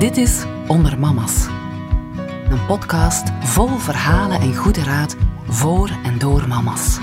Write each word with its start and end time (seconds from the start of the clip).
Dit 0.00 0.16
is 0.16 0.44
Onder 0.66 0.98
Mama's. 0.98 1.46
Een 2.50 2.66
podcast 2.66 3.28
vol 3.40 3.68
verhalen 3.68 4.40
en 4.40 4.54
goede 4.54 4.82
raad 4.82 5.16
voor 5.44 5.90
en 6.04 6.18
door 6.18 6.48
mama's. 6.48 6.98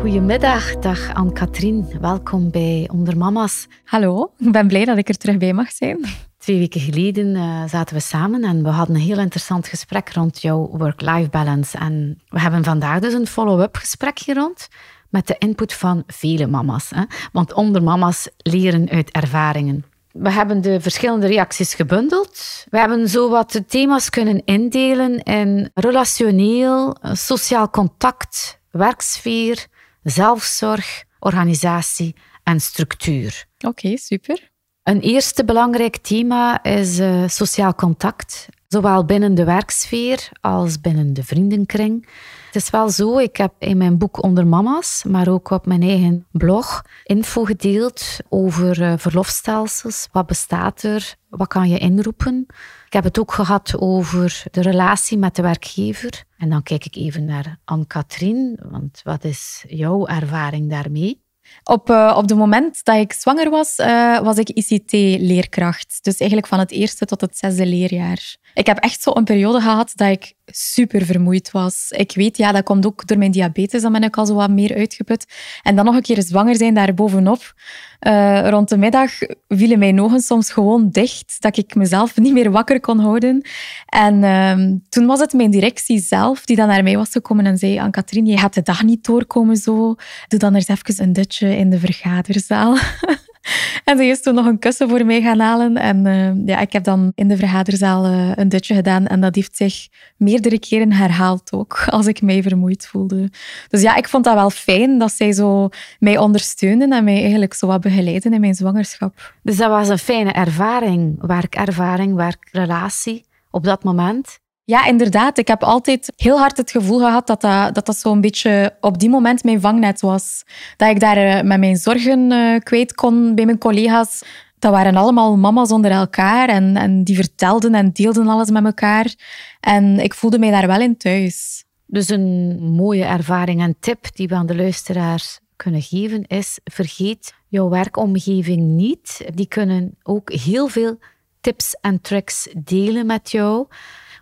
Goedemiddag, 0.00 0.76
dag 0.76 1.14
Anne-Katrien. 1.14 2.00
Welkom 2.00 2.50
bij 2.50 2.88
Onder 2.92 3.16
Mama's. 3.16 3.66
Hallo, 3.84 4.32
ik 4.38 4.52
ben 4.52 4.66
blij 4.66 4.84
dat 4.84 4.98
ik 4.98 5.08
er 5.08 5.16
terug 5.16 5.38
bij 5.38 5.52
mag 5.52 5.70
zijn. 5.70 6.04
Twee 6.38 6.58
weken 6.58 6.80
geleden 6.80 7.26
uh, 7.34 7.64
zaten 7.66 7.96
we 7.96 8.02
samen 8.02 8.44
en 8.44 8.62
we 8.62 8.68
hadden 8.68 8.96
een 8.96 9.02
heel 9.02 9.18
interessant 9.18 9.68
gesprek 9.68 10.12
rond 10.12 10.42
jouw 10.42 10.68
work-life 10.72 11.28
balance. 11.30 11.78
En 11.78 12.20
we 12.28 12.40
hebben 12.40 12.64
vandaag 12.64 13.00
dus 13.00 13.12
een 13.12 13.26
follow-up 13.26 13.76
gesprek 13.76 14.18
hier 14.18 14.34
rond 14.34 14.68
met 15.08 15.26
de 15.26 15.36
input 15.38 15.72
van 15.74 16.02
vele 16.06 16.46
mama's. 16.46 16.90
Hè? 16.94 17.02
Want 17.32 17.52
onder 17.52 17.82
mama's 17.82 18.28
leren 18.36 18.88
uit 18.88 19.10
ervaringen. 19.10 19.84
We 20.12 20.30
hebben 20.30 20.60
de 20.60 20.80
verschillende 20.80 21.26
reacties 21.26 21.74
gebundeld. 21.74 22.64
We 22.70 22.78
hebben 22.78 23.08
zo 23.08 23.30
wat 23.30 23.52
de 23.52 23.64
thema's 23.64 24.10
kunnen 24.10 24.44
indelen 24.44 25.22
in 25.22 25.70
relationeel, 25.74 26.96
sociaal 27.02 27.70
contact, 27.70 28.60
werksfeer, 28.70 29.66
zelfzorg, 30.02 31.04
organisatie 31.18 32.14
en 32.42 32.60
structuur. 32.60 33.44
Oké, 33.66 33.96
super. 33.96 34.50
Een 34.82 35.00
eerste 35.00 35.44
belangrijk 35.44 35.96
thema 35.96 36.62
is 36.62 36.98
uh, 36.98 37.28
sociaal 37.28 37.74
contact, 37.74 38.48
zowel 38.72 39.04
binnen 39.04 39.34
de 39.34 39.44
werksfeer 39.44 40.28
als 40.40 40.80
binnen 40.80 41.12
de 41.12 41.24
vriendenkring. 41.24 42.08
Het 42.46 42.54
is 42.62 42.70
wel 42.70 42.90
zo, 42.90 43.18
ik 43.18 43.36
heb 43.36 43.52
in 43.58 43.76
mijn 43.76 43.98
boek 43.98 44.22
Onder 44.22 44.46
Mama's, 44.46 45.04
maar 45.04 45.28
ook 45.28 45.50
op 45.50 45.66
mijn 45.66 45.82
eigen 45.82 46.26
blog, 46.32 46.82
info 47.04 47.44
gedeeld 47.44 48.18
over 48.28 48.80
uh, 48.80 48.92
verlofstelsels. 48.96 50.08
Wat 50.12 50.26
bestaat 50.26 50.82
er? 50.82 51.14
Wat 51.28 51.48
kan 51.48 51.68
je 51.68 51.78
inroepen? 51.78 52.46
Ik 52.86 52.92
heb 52.92 53.04
het 53.04 53.18
ook 53.18 53.32
gehad 53.32 53.78
over 53.78 54.42
de 54.50 54.62
relatie 54.62 55.18
met 55.18 55.36
de 55.36 55.42
werkgever. 55.42 56.24
En 56.38 56.50
dan 56.50 56.62
kijk 56.62 56.84
ik 56.84 56.96
even 56.96 57.24
naar 57.24 57.58
Anne-Katrien, 57.64 58.58
want 58.70 59.00
wat 59.04 59.24
is 59.24 59.64
jouw 59.68 60.06
ervaring 60.06 60.70
daarmee? 60.70 61.22
Op, 61.64 61.90
uh, 61.90 62.14
op 62.16 62.28
het 62.28 62.38
moment 62.38 62.84
dat 62.84 62.96
ik 62.96 63.12
zwanger 63.12 63.50
was, 63.50 63.78
uh, 63.78 64.20
was 64.20 64.36
ik 64.36 64.48
ICT-leerkracht. 64.48 65.98
Dus 66.02 66.16
eigenlijk 66.16 66.50
van 66.50 66.58
het 66.58 66.70
eerste 66.70 67.04
tot 67.04 67.20
het 67.20 67.38
zesde 67.38 67.66
leerjaar. 67.66 68.36
Ik 68.54 68.66
heb 68.66 68.78
echt 68.78 69.02
zo 69.02 69.10
een 69.14 69.24
periode 69.24 69.60
gehad 69.60 69.92
dat 69.94 70.08
ik 70.08 70.32
super 70.52 71.04
vermoeid 71.04 71.50
was. 71.50 71.86
Ik 71.90 72.12
weet, 72.14 72.36
ja, 72.36 72.52
dat 72.52 72.62
komt 72.62 72.86
ook 72.86 73.06
door 73.06 73.18
mijn 73.18 73.30
diabetes, 73.30 73.82
dan 73.82 73.92
ben 73.92 74.02
ik 74.02 74.16
al 74.16 74.26
zo 74.26 74.34
wat 74.34 74.50
meer 74.50 74.74
uitgeput. 74.74 75.26
En 75.62 75.76
dan 75.76 75.84
nog 75.84 75.94
een 75.94 76.02
keer 76.02 76.22
zwanger 76.22 76.56
zijn 76.56 76.74
daarbovenop. 76.74 77.54
Uh, 78.00 78.48
rond 78.48 78.68
de 78.68 78.76
middag 78.76 79.10
vielen 79.48 79.78
mijn 79.78 80.00
ogen 80.00 80.20
soms 80.20 80.52
gewoon 80.52 80.90
dicht, 80.90 81.36
dat 81.38 81.56
ik 81.56 81.74
mezelf 81.74 82.16
niet 82.16 82.32
meer 82.32 82.50
wakker 82.50 82.80
kon 82.80 82.98
houden. 82.98 83.42
En 83.86 84.22
uh, 84.22 84.76
toen 84.88 85.06
was 85.06 85.20
het 85.20 85.32
mijn 85.32 85.50
directie 85.50 86.00
zelf 86.00 86.44
die 86.44 86.56
dan 86.56 86.68
naar 86.68 86.82
mij 86.82 86.96
was 86.96 87.10
gekomen 87.10 87.46
en 87.46 87.58
zei, 87.58 87.76
aan 87.76 87.90
Katrien, 87.90 88.26
je 88.26 88.38
gaat 88.38 88.54
de 88.54 88.62
dag 88.62 88.82
niet 88.82 89.04
doorkomen 89.04 89.56
zo. 89.56 89.94
Doe 90.28 90.38
dan 90.38 90.54
eens 90.54 90.68
even 90.68 91.02
een 91.02 91.12
dutje 91.12 91.56
in 91.56 91.70
de 91.70 91.78
vergaderzaal. 91.78 92.76
En 93.84 93.96
ze 93.96 94.04
is 94.04 94.22
toen 94.22 94.34
nog 94.34 94.46
een 94.46 94.58
kussen 94.58 94.88
voor 94.88 95.06
mij 95.06 95.22
gaan 95.22 95.38
halen. 95.38 95.76
En 95.76 96.06
uh, 96.06 96.46
ja, 96.46 96.60
ik 96.60 96.72
heb 96.72 96.84
dan 96.84 97.12
in 97.14 97.28
de 97.28 97.36
vergaderzaal 97.36 98.06
uh, 98.06 98.32
een 98.34 98.48
dutje 98.48 98.74
gedaan. 98.74 99.06
En 99.06 99.20
dat 99.20 99.34
heeft 99.34 99.56
zich 99.56 99.88
meerdere 100.16 100.58
keren 100.58 100.92
herhaald 100.92 101.52
ook, 101.52 101.84
als 101.86 102.06
ik 102.06 102.22
mij 102.22 102.42
vermoeid 102.42 102.86
voelde. 102.86 103.30
Dus 103.68 103.82
ja, 103.82 103.96
ik 103.96 104.08
vond 104.08 104.24
dat 104.24 104.34
wel 104.34 104.50
fijn 104.50 104.98
dat 104.98 105.12
zij 105.12 105.32
zo 105.32 105.68
mij 105.98 106.18
ondersteunen 106.18 106.92
en 106.92 107.04
mij 107.04 107.20
eigenlijk 107.20 107.54
zo 107.54 107.66
wat 107.66 107.80
begeleiden 107.80 108.32
in 108.32 108.40
mijn 108.40 108.54
zwangerschap. 108.54 109.34
Dus 109.42 109.56
dat 109.56 109.68
was 109.68 109.88
een 109.88 109.98
fijne 109.98 110.32
ervaring, 110.32 111.26
werkervaring, 111.26 112.14
werkrelatie 112.14 113.24
op 113.50 113.64
dat 113.64 113.84
moment? 113.84 114.40
Ja, 114.70 114.86
inderdaad. 114.86 115.38
Ik 115.38 115.48
heb 115.48 115.62
altijd 115.62 116.12
heel 116.16 116.38
hard 116.38 116.56
het 116.56 116.70
gevoel 116.70 116.98
gehad 116.98 117.26
dat 117.26 117.40
dat, 117.40 117.74
dat, 117.74 117.86
dat 117.86 117.96
zo'n 117.96 118.20
beetje 118.20 118.76
op 118.80 118.98
die 118.98 119.08
moment 119.08 119.44
mijn 119.44 119.60
vangnet 119.60 120.00
was. 120.00 120.44
Dat 120.76 120.90
ik 120.90 121.00
daar 121.00 121.16
eh, 121.16 121.42
met 121.42 121.58
mijn 121.58 121.76
zorgen 121.76 122.30
uh, 122.30 122.58
kwijt 122.58 122.94
kon 122.94 123.34
bij 123.34 123.44
mijn 123.44 123.58
collega's. 123.58 124.22
Dat 124.58 124.72
waren 124.72 124.96
allemaal 124.96 125.36
mama's 125.36 125.70
onder 125.70 125.90
elkaar 125.90 126.48
en, 126.48 126.76
en 126.76 127.04
die 127.04 127.14
vertelden 127.14 127.74
en 127.74 127.92
deelden 127.92 128.28
alles 128.28 128.50
met 128.50 128.64
elkaar. 128.64 129.14
En 129.60 129.98
ik 129.98 130.14
voelde 130.14 130.38
mij 130.38 130.50
daar 130.50 130.66
wel 130.66 130.80
in 130.80 130.96
thuis. 130.96 131.64
Dus 131.86 132.08
een 132.08 132.58
mooie 132.62 133.04
ervaring 133.04 133.60
en 133.60 133.76
tip 133.80 134.16
die 134.16 134.28
we 134.28 134.34
aan 134.34 134.46
de 134.46 134.56
luisteraars 134.56 135.40
kunnen 135.56 135.82
geven 135.82 136.26
is: 136.26 136.58
vergeet 136.64 137.34
jouw 137.48 137.68
werkomgeving 137.68 138.62
niet. 138.62 139.24
Die 139.34 139.46
kunnen 139.48 139.96
ook 140.02 140.32
heel 140.32 140.68
veel 140.68 140.98
tips 141.40 141.76
en 141.80 142.00
tricks 142.00 142.48
delen 142.64 143.06
met 143.06 143.30
jou. 143.30 143.66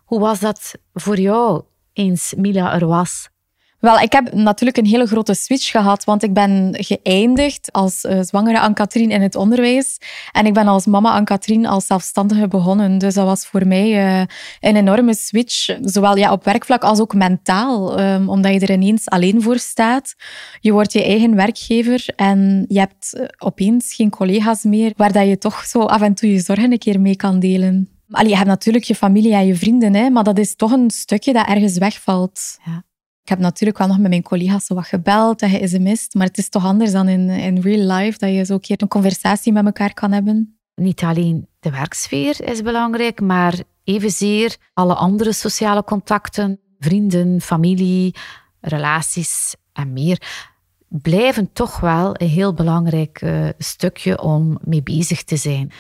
Hoe 0.08 0.20
was 0.20 0.40
dat 0.40 0.74
voor 0.92 1.18
jou 1.18 1.62
eens 1.92 2.34
Mila 2.36 2.74
er 2.74 2.86
was? 2.86 3.28
Wel, 3.78 3.98
ik 3.98 4.12
heb 4.12 4.34
natuurlijk 4.34 4.78
een 4.78 4.86
hele 4.86 5.06
grote 5.06 5.34
switch 5.34 5.70
gehad, 5.70 6.04
want 6.04 6.22
ik 6.22 6.32
ben 6.32 6.74
geëindigd 6.78 7.72
als 7.72 8.04
uh, 8.04 8.20
zwangere 8.20 8.60
Anne-Katrien 8.60 9.10
in 9.10 9.22
het 9.22 9.34
onderwijs. 9.34 9.98
En 10.32 10.46
ik 10.46 10.54
ben 10.54 10.66
als 10.66 10.86
mama 10.86 11.10
Anne-Katrien 11.10 11.66
als 11.66 11.86
zelfstandige 11.86 12.48
begonnen. 12.48 12.98
Dus 12.98 13.14
dat 13.14 13.24
was 13.24 13.46
voor 13.46 13.66
mij 13.66 14.20
uh, 14.20 14.26
een 14.60 14.76
enorme 14.76 15.14
switch, 15.14 15.76
zowel 15.80 16.16
ja, 16.16 16.32
op 16.32 16.44
werkvlak 16.44 16.82
als 16.82 17.00
ook 17.00 17.14
mentaal. 17.14 18.00
Um, 18.00 18.28
omdat 18.28 18.52
je 18.52 18.60
er 18.60 18.70
ineens 18.70 19.08
alleen 19.08 19.42
voor 19.42 19.58
staat. 19.58 20.14
Je 20.60 20.72
wordt 20.72 20.92
je 20.92 21.04
eigen 21.04 21.34
werkgever 21.34 22.04
en 22.16 22.64
je 22.68 22.78
hebt 22.78 23.14
uh, 23.14 23.24
opeens 23.38 23.94
geen 23.94 24.10
collega's 24.10 24.62
meer 24.62 24.92
waar 24.96 25.12
dat 25.12 25.26
je 25.26 25.38
toch 25.38 25.64
zo 25.64 25.80
af 25.80 26.00
en 26.00 26.14
toe 26.14 26.32
je 26.32 26.40
zorgen 26.40 26.72
een 26.72 26.78
keer 26.78 27.00
mee 27.00 27.16
kan 27.16 27.40
delen. 27.40 27.97
Allee, 28.10 28.30
je 28.30 28.36
hebt 28.36 28.48
natuurlijk 28.48 28.84
je 28.84 28.94
familie 28.94 29.34
en 29.34 29.46
je 29.46 29.54
vrienden, 29.54 29.94
hè, 29.94 30.10
maar 30.10 30.24
dat 30.24 30.38
is 30.38 30.54
toch 30.54 30.72
een 30.72 30.90
stukje 30.90 31.32
dat 31.32 31.46
ergens 31.46 31.78
wegvalt. 31.78 32.58
Ja. 32.64 32.82
Ik 33.22 33.28
heb 33.28 33.38
natuurlijk 33.38 33.78
wel 33.78 33.88
nog 33.88 33.98
met 33.98 34.10
mijn 34.10 34.22
collega's 34.22 34.66
zo 34.66 34.74
wat 34.74 34.86
gebeld 34.86 35.42
en 35.42 35.50
ge-sms'd, 35.50 36.14
maar 36.14 36.26
het 36.26 36.38
is 36.38 36.48
toch 36.48 36.64
anders 36.64 36.92
dan 36.92 37.08
in, 37.08 37.30
in 37.30 37.60
real 37.60 37.96
life, 37.96 38.18
dat 38.18 38.30
je 38.30 38.44
zo 38.44 38.54
een 38.54 38.60
keer 38.60 38.82
een 38.82 38.88
conversatie 38.88 39.52
met 39.52 39.64
elkaar 39.64 39.94
kan 39.94 40.12
hebben. 40.12 40.58
Niet 40.74 41.02
alleen 41.02 41.48
de 41.60 41.70
werksfeer 41.70 42.48
is 42.48 42.62
belangrijk, 42.62 43.20
maar 43.20 43.54
evenzeer 43.84 44.56
alle 44.74 44.94
andere 44.94 45.32
sociale 45.32 45.84
contacten, 45.84 46.60
vrienden, 46.78 47.40
familie, 47.40 48.14
relaties 48.60 49.54
en 49.72 49.92
meer, 49.92 50.22
blijven 50.88 51.52
toch 51.52 51.80
wel 51.80 52.10
een 52.12 52.28
heel 52.28 52.54
belangrijk 52.54 53.22
uh, 53.22 53.48
stukje 53.58 54.22
om 54.22 54.58
mee 54.64 54.82
bezig 54.82 55.24
te 55.24 55.36
zijn. 55.36 55.72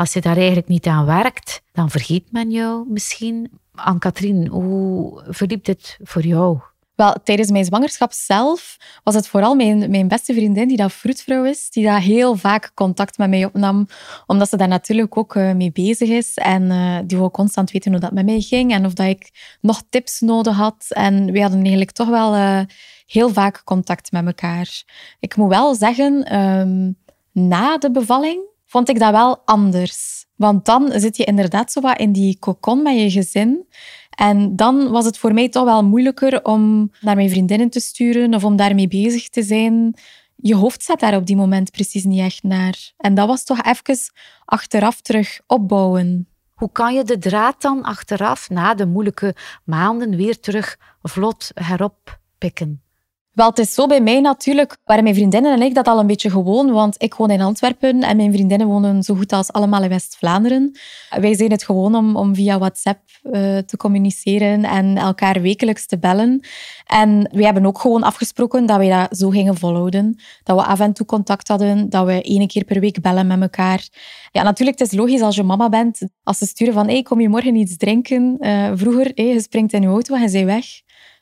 Als 0.00 0.12
je 0.12 0.20
daar 0.20 0.36
eigenlijk 0.36 0.68
niet 0.68 0.86
aan 0.86 1.06
werkt, 1.06 1.62
dan 1.72 1.90
vergeet 1.90 2.32
men 2.32 2.50
jou 2.50 2.84
misschien. 2.88 3.50
Anne-Katrien, 3.74 4.46
hoe 4.46 5.22
verliep 5.28 5.64
dit 5.64 5.98
voor 6.02 6.22
jou? 6.22 6.58
Wel, 6.94 7.14
tijdens 7.24 7.50
mijn 7.50 7.64
zwangerschap 7.64 8.12
zelf 8.12 8.76
was 9.04 9.14
het 9.14 9.28
vooral 9.28 9.54
mijn, 9.54 9.90
mijn 9.90 10.08
beste 10.08 10.34
vriendin, 10.34 10.68
die 10.68 10.76
dat 10.76 10.92
vroedvrouw 10.92 11.44
is, 11.44 11.70
die 11.70 11.84
dat 11.84 12.02
heel 12.02 12.36
vaak 12.36 12.70
contact 12.74 13.18
met 13.18 13.28
mij 13.28 13.44
opnam, 13.44 13.86
omdat 14.26 14.48
ze 14.48 14.56
daar 14.56 14.68
natuurlijk 14.68 15.16
ook 15.16 15.34
uh, 15.34 15.52
mee 15.52 15.72
bezig 15.72 16.08
is. 16.08 16.34
En 16.34 16.62
uh, 16.62 16.98
die 17.04 17.18
wou 17.18 17.30
constant 17.30 17.70
weten 17.70 17.90
hoe 17.90 18.00
dat 18.00 18.12
met 18.12 18.24
mij 18.24 18.40
ging 18.40 18.72
en 18.72 18.86
of 18.86 18.92
dat 18.92 19.06
ik 19.06 19.56
nog 19.60 19.82
tips 19.90 20.20
nodig 20.20 20.56
had. 20.56 20.86
En 20.88 21.32
we 21.32 21.40
hadden 21.40 21.60
eigenlijk 21.60 21.92
toch 21.92 22.08
wel 22.08 22.36
uh, 22.36 22.60
heel 23.06 23.28
vaak 23.28 23.64
contact 23.64 24.12
met 24.12 24.26
elkaar. 24.26 24.82
Ik 25.18 25.36
moet 25.36 25.48
wel 25.48 25.74
zeggen, 25.74 26.38
um, 26.38 26.96
na 27.32 27.78
de 27.78 27.90
bevalling 27.90 28.48
vond 28.70 28.88
ik 28.88 28.98
dat 28.98 29.10
wel 29.10 29.42
anders. 29.44 30.26
Want 30.36 30.64
dan 30.64 30.90
zit 30.94 31.16
je 31.16 31.24
inderdaad 31.24 31.72
zo 31.72 31.80
wat 31.80 31.98
in 31.98 32.12
die 32.12 32.38
cocon 32.38 32.82
met 32.82 32.98
je 32.98 33.10
gezin. 33.10 33.66
En 34.10 34.56
dan 34.56 34.90
was 34.90 35.04
het 35.04 35.18
voor 35.18 35.34
mij 35.34 35.48
toch 35.48 35.64
wel 35.64 35.84
moeilijker 35.84 36.44
om 36.44 36.90
naar 37.00 37.16
mijn 37.16 37.30
vriendinnen 37.30 37.70
te 37.70 37.80
sturen 37.80 38.34
of 38.34 38.44
om 38.44 38.56
daarmee 38.56 38.88
bezig 38.88 39.28
te 39.28 39.42
zijn. 39.42 39.94
Je 40.36 40.54
hoofd 40.54 40.82
zat 40.82 41.00
daar 41.00 41.16
op 41.16 41.26
die 41.26 41.36
moment 41.36 41.70
precies 41.70 42.04
niet 42.04 42.20
echt 42.20 42.42
naar. 42.42 42.92
En 42.96 43.14
dat 43.14 43.26
was 43.26 43.44
toch 43.44 43.62
even 43.62 43.98
achteraf 44.44 45.00
terug 45.00 45.40
opbouwen. 45.46 46.28
Hoe 46.54 46.72
kan 46.72 46.94
je 46.94 47.04
de 47.04 47.18
draad 47.18 47.62
dan 47.62 47.82
achteraf, 47.82 48.50
na 48.50 48.74
de 48.74 48.86
moeilijke 48.86 49.34
maanden, 49.64 50.16
weer 50.16 50.40
terug 50.40 50.78
vlot 51.02 51.50
heroppikken? 51.54 52.82
Wel, 53.30 53.48
het 53.48 53.58
is 53.58 53.74
zo 53.74 53.86
bij 53.86 54.00
mij 54.00 54.20
natuurlijk, 54.20 54.76
waren 54.84 55.02
mijn 55.02 55.14
vriendinnen 55.14 55.52
en 55.52 55.62
ik 55.62 55.74
dat 55.74 55.86
al 55.86 55.98
een 55.98 56.06
beetje 56.06 56.30
gewoon, 56.30 56.70
want 56.70 57.02
ik 57.02 57.14
woon 57.14 57.30
in 57.30 57.40
Antwerpen 57.40 58.02
en 58.02 58.16
mijn 58.16 58.32
vriendinnen 58.32 58.66
wonen 58.66 59.02
zo 59.02 59.14
goed 59.14 59.32
als 59.32 59.52
allemaal 59.52 59.82
in 59.82 59.88
West-Vlaanderen. 59.88 60.78
Wij 61.20 61.34
zijn 61.34 61.50
het 61.50 61.64
gewoon 61.64 61.94
om, 61.94 62.16
om 62.16 62.34
via 62.34 62.58
WhatsApp 62.58 63.00
uh, 63.22 63.58
te 63.58 63.76
communiceren 63.76 64.64
en 64.64 64.96
elkaar 64.96 65.40
wekelijks 65.40 65.86
te 65.86 65.98
bellen. 65.98 66.40
En 66.86 67.30
we 67.32 67.44
hebben 67.44 67.66
ook 67.66 67.78
gewoon 67.78 68.02
afgesproken 68.02 68.66
dat 68.66 68.76
wij 68.76 68.88
dat 68.88 69.18
zo 69.18 69.28
gingen 69.28 69.56
volhouden. 69.56 70.20
Dat 70.42 70.56
we 70.56 70.64
af 70.64 70.80
en 70.80 70.92
toe 70.92 71.06
contact 71.06 71.48
hadden, 71.48 71.90
dat 71.90 72.06
we 72.06 72.22
één 72.22 72.46
keer 72.46 72.64
per 72.64 72.80
week 72.80 73.00
bellen 73.00 73.26
met 73.26 73.40
elkaar. 73.40 73.88
Ja, 74.32 74.42
natuurlijk, 74.42 74.78
het 74.78 74.92
is 74.92 74.98
logisch 74.98 75.20
als 75.20 75.36
je 75.36 75.42
mama 75.42 75.68
bent, 75.68 76.00
als 76.22 76.38
ze 76.38 76.46
sturen 76.46 76.74
van 76.74 76.88
hey, 76.88 77.02
kom 77.02 77.20
je 77.20 77.28
morgen 77.28 77.54
iets 77.54 77.76
drinken? 77.76 78.36
Uh, 78.40 78.70
vroeger, 78.74 79.10
hey, 79.14 79.26
je 79.26 79.40
springt 79.40 79.72
in 79.72 79.82
je 79.82 79.88
auto 79.88 80.14
en 80.14 80.22
je 80.22 80.30
bent 80.30 80.44
weg. 80.44 80.64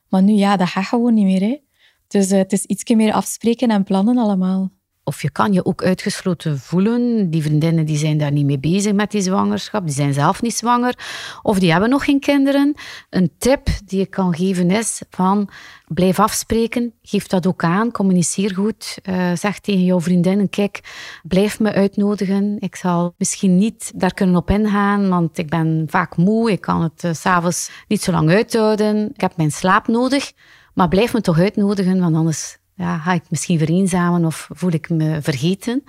Maar 0.09 0.23
nu, 0.23 0.33
ja, 0.33 0.57
dat 0.57 0.69
gaat 0.69 0.85
gewoon 0.85 1.15
niet 1.15 1.25
meer. 1.25 1.41
Hè. 1.41 1.67
Dus 2.09 2.33
uh, 2.33 2.39
het 2.39 2.53
is 2.53 2.65
iets 2.65 2.95
meer 2.95 3.13
afspreken 3.13 3.69
en 3.69 3.85
plannen 3.85 4.19
allemaal. 4.19 4.71
of 5.09 5.23
je 5.23 5.31
kan 5.31 5.53
je 5.53 5.65
ook 5.65 5.83
uitgesloten 5.83 6.59
voelen. 6.59 7.31
Die 7.31 7.43
vriendinnen 7.43 7.85
die 7.85 7.97
zijn 7.97 8.19
daar 8.19 8.33
niet 8.33 8.45
mee 8.45 8.59
bezig 8.59 8.93
met 8.93 9.11
die 9.11 9.21
zwangerschap, 9.21 9.85
die 9.85 9.95
zijn 9.95 10.15
zelf 10.15 10.43
niet 10.43 10.55
zwanger 10.55 10.95
of 11.43 11.59
die 11.59 11.71
hebben 11.71 11.91
nog 11.91 12.05
geen 12.05 12.21
kinderen. 12.21 12.75
Een 13.11 13.31
tip 13.39 13.69
die 13.85 14.01
ik 14.01 14.11
kan 14.11 14.35
geven 14.35 14.71
is 14.71 15.03
van 15.11 15.49
blijf 15.87 16.21
afspreken, 16.21 16.93
geef 17.03 17.27
dat 17.27 17.47
ook 17.47 17.65
aan, 17.65 17.93
communiceer 17.93 18.55
goed. 18.55 18.99
Uh, 19.03 19.31
zeg 19.35 19.59
tegen 19.59 19.85
jouw 19.85 20.01
vriendinnen, 20.01 20.49
kijk, 20.49 20.81
blijf 21.23 21.61
me 21.61 21.73
uitnodigen. 21.73 22.57
Ik 22.59 22.77
zal 22.77 23.15
misschien 23.19 23.57
niet 23.57 23.93
daar 23.95 24.15
kunnen 24.15 24.37
op 24.37 24.51
ingaan, 24.51 25.09
want 25.09 25.39
ik 25.39 25.49
ben 25.49 25.87
vaak 25.87 26.17
moe, 26.17 26.51
ik 26.51 26.61
kan 26.61 26.83
het 26.83 27.01
s 27.01 27.05
uh, 27.05 27.13
s'avonds 27.13 27.71
niet 27.89 28.03
zo 28.03 28.13
lang 28.13 28.31
uithouden. 28.31 29.11
Ik 29.15 29.21
heb 29.21 29.37
mijn 29.37 29.53
slaap 29.53 29.87
nodig, 29.87 30.33
maar 30.79 30.89
blijf 30.89 31.13
me 31.13 31.21
toch 31.21 31.39
uitnodigen, 31.39 32.01
want 32.01 32.17
anders 32.17 32.59
ja, 32.75 32.99
ga 32.99 33.13
ik 33.13 33.23
misschien 33.29 33.59
vereenzamen 33.59 34.25
of 34.25 34.49
voel 34.53 34.73
ik 34.73 34.89
me 34.89 35.19
vergeten. 35.23 35.85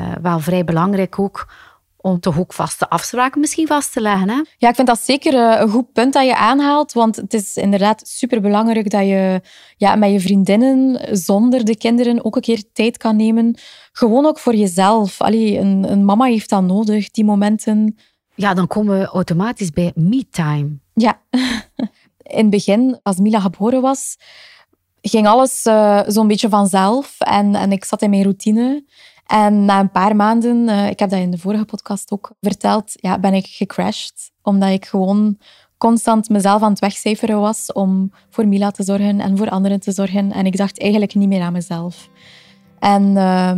Uh, 0.00 0.12
wel 0.22 0.40
vrij 0.40 0.64
belangrijk 0.64 1.18
ook 1.18 1.46
om 1.96 2.20
toch 2.20 2.38
ook 2.38 2.52
vaste 2.52 2.88
afspraken 2.88 3.40
misschien 3.40 3.66
vast 3.66 3.92
te 3.92 4.00
leggen. 4.00 4.28
Hè? 4.28 4.40
Ja, 4.58 4.68
ik 4.68 4.74
vind 4.74 4.86
dat 4.86 5.00
zeker 5.00 5.34
eh, 5.34 5.60
een 5.60 5.68
goed 5.68 5.92
punt 5.92 6.12
dat 6.12 6.24
je 6.24 6.36
aanhaalt. 6.36 6.92
Want 6.92 7.16
het 7.16 7.34
is 7.34 7.56
inderdaad 7.56 8.08
superbelangrijk 8.08 8.90
dat 8.90 9.06
je 9.06 9.40
ja, 9.76 9.94
met 9.94 10.10
je 10.10 10.20
vriendinnen 10.20 11.16
zonder 11.16 11.64
de 11.64 11.76
kinderen 11.76 12.24
ook 12.24 12.36
een 12.36 12.42
keer 12.42 12.62
tijd 12.72 12.96
kan 12.96 13.16
nemen. 13.16 13.58
Gewoon 13.92 14.26
ook 14.26 14.38
voor 14.38 14.54
jezelf. 14.54 15.20
Allee, 15.20 15.58
een, 15.58 15.92
een 15.92 16.04
mama 16.04 16.24
heeft 16.24 16.50
dat 16.50 16.62
nodig, 16.62 17.10
die 17.10 17.24
momenten. 17.24 17.98
Ja, 18.34 18.54
dan 18.54 18.66
komen 18.66 18.98
we 18.98 19.04
automatisch 19.04 19.70
bij 19.70 19.92
me-time. 19.94 20.78
Ja. 20.94 21.20
In 22.32 22.38
het 22.38 22.50
begin, 22.50 23.00
als 23.02 23.16
Mila 23.16 23.40
geboren 23.40 23.80
was, 23.80 24.16
ging 25.00 25.26
alles 25.26 25.66
uh, 25.66 26.00
zo'n 26.06 26.26
beetje 26.26 26.48
vanzelf. 26.48 27.16
En, 27.18 27.54
en 27.54 27.72
ik 27.72 27.84
zat 27.84 28.02
in 28.02 28.10
mijn 28.10 28.22
routine. 28.22 28.84
En 29.26 29.64
na 29.64 29.80
een 29.80 29.90
paar 29.90 30.16
maanden, 30.16 30.68
uh, 30.68 30.88
ik 30.88 30.98
heb 30.98 31.10
dat 31.10 31.18
in 31.18 31.30
de 31.30 31.38
vorige 31.38 31.64
podcast 31.64 32.12
ook 32.12 32.32
verteld, 32.40 32.92
ja, 32.92 33.18
ben 33.18 33.34
ik 33.34 33.46
gecrashed. 33.46 34.30
Omdat 34.42 34.70
ik 34.70 34.86
gewoon 34.86 35.38
constant 35.78 36.28
mezelf 36.28 36.62
aan 36.62 36.70
het 36.70 36.80
wegcijferen 36.80 37.40
was 37.40 37.72
om 37.72 38.12
voor 38.30 38.48
Mila 38.48 38.70
te 38.70 38.82
zorgen 38.82 39.20
en 39.20 39.36
voor 39.36 39.48
anderen 39.48 39.80
te 39.80 39.92
zorgen. 39.92 40.32
En 40.32 40.46
ik 40.46 40.56
dacht 40.56 40.80
eigenlijk 40.80 41.14
niet 41.14 41.28
meer 41.28 41.42
aan 41.42 41.52
mezelf. 41.52 42.08
En 42.78 43.02
uh, 43.02 43.52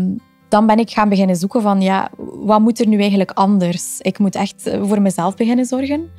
dan 0.48 0.66
ben 0.66 0.78
ik 0.78 0.90
gaan 0.90 1.08
beginnen 1.08 1.36
zoeken 1.36 1.62
van, 1.62 1.80
ja, 1.80 2.10
wat 2.34 2.60
moet 2.60 2.80
er 2.80 2.86
nu 2.86 2.98
eigenlijk 3.00 3.30
anders? 3.30 4.00
Ik 4.00 4.18
moet 4.18 4.34
echt 4.34 4.70
voor 4.82 5.02
mezelf 5.02 5.34
beginnen 5.34 5.64
zorgen. 5.64 6.10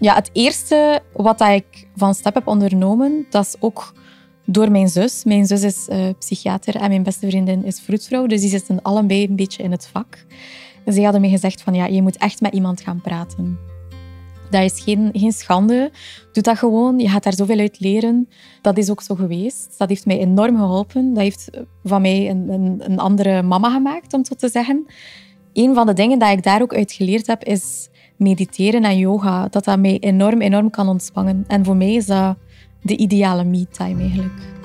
Ja, 0.00 0.14
het 0.14 0.30
eerste 0.32 1.02
wat 1.12 1.40
ik 1.40 1.88
van 1.96 2.14
stap 2.14 2.34
heb 2.34 2.46
ondernomen, 2.46 3.26
dat 3.30 3.46
is 3.46 3.54
ook 3.58 3.94
door 4.44 4.70
mijn 4.70 4.88
zus. 4.88 5.24
Mijn 5.24 5.46
zus 5.46 5.62
is 5.62 5.88
uh, 5.88 6.08
psychiater 6.18 6.76
en 6.76 6.88
mijn 6.88 7.02
beste 7.02 7.28
vriendin 7.28 7.64
is 7.64 7.80
vroedvrouw. 7.80 8.26
Dus 8.26 8.40
die 8.40 8.50
zitten 8.50 8.82
allebei 8.82 9.24
een 9.24 9.36
beetje 9.36 9.62
in 9.62 9.70
het 9.70 9.88
vak. 9.92 10.26
Ze 10.86 11.02
hadden 11.02 11.20
me 11.20 11.28
gezegd 11.28 11.62
van 11.62 11.74
ja, 11.74 11.86
je 11.86 12.02
moet 12.02 12.16
echt 12.16 12.40
met 12.40 12.54
iemand 12.54 12.80
gaan 12.80 13.00
praten. 13.00 13.58
Dat 14.50 14.62
is 14.62 14.80
geen, 14.80 15.10
geen 15.12 15.32
schande. 15.32 15.90
Doe 16.32 16.42
dat 16.42 16.58
gewoon. 16.58 16.98
Je 16.98 17.08
gaat 17.08 17.22
daar 17.22 17.34
zoveel 17.34 17.58
uit 17.58 17.80
leren. 17.80 18.28
Dat 18.62 18.78
is 18.78 18.90
ook 18.90 19.02
zo 19.02 19.14
geweest. 19.14 19.74
Dat 19.78 19.88
heeft 19.88 20.06
mij 20.06 20.18
enorm 20.18 20.56
geholpen. 20.56 21.14
Dat 21.14 21.22
heeft 21.22 21.50
van 21.84 22.02
mij 22.02 22.30
een, 22.30 22.48
een, 22.48 22.80
een 22.84 22.98
andere 22.98 23.42
mama 23.42 23.70
gemaakt, 23.70 24.14
om 24.14 24.24
zo 24.24 24.34
te 24.34 24.48
zeggen. 24.48 24.86
Een 25.52 25.74
van 25.74 25.86
de 25.86 25.92
dingen 25.92 26.18
dat 26.18 26.30
ik 26.30 26.42
daar 26.42 26.62
ook 26.62 26.74
uit 26.74 26.92
geleerd 26.92 27.26
heb, 27.26 27.44
is 27.44 27.88
mediteren 28.20 28.84
en 28.84 28.98
yoga. 28.98 29.48
Dat 29.48 29.64
dat 29.64 29.78
mij 29.78 29.98
enorm, 29.98 30.40
enorm 30.40 30.70
kan 30.70 30.88
ontspannen. 30.88 31.44
En 31.46 31.64
voor 31.64 31.76
mij 31.76 31.94
is 31.94 32.06
dat 32.06 32.36
de 32.82 32.96
ideale 32.96 33.44
me-time 33.44 34.00
eigenlijk. 34.00 34.58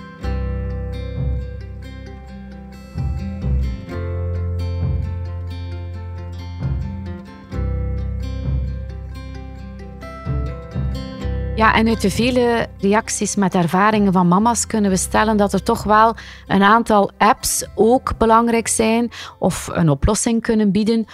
Ja, 11.56 11.74
en 11.74 11.88
uit 11.88 12.02
de 12.02 12.10
vele 12.10 12.68
reacties 12.80 13.36
met 13.36 13.56
ervaringen 13.56 14.14
van 14.14 14.28
mama's 14.28 14.68
kunnen 14.68 14.92
we 14.92 14.98
stellen 14.98 15.38
dat 15.38 15.54
er 15.54 15.64
toch 15.64 15.84
wel 15.84 16.16
een 16.48 16.64
aantal 16.64 17.12
apps 17.18 17.66
ook 17.76 18.18
belangrijk 18.18 18.68
zijn 18.68 19.12
of 19.40 19.70
een 19.74 19.90
oplossing 19.90 20.42
kunnen 20.42 20.72
bieden. 20.72 21.06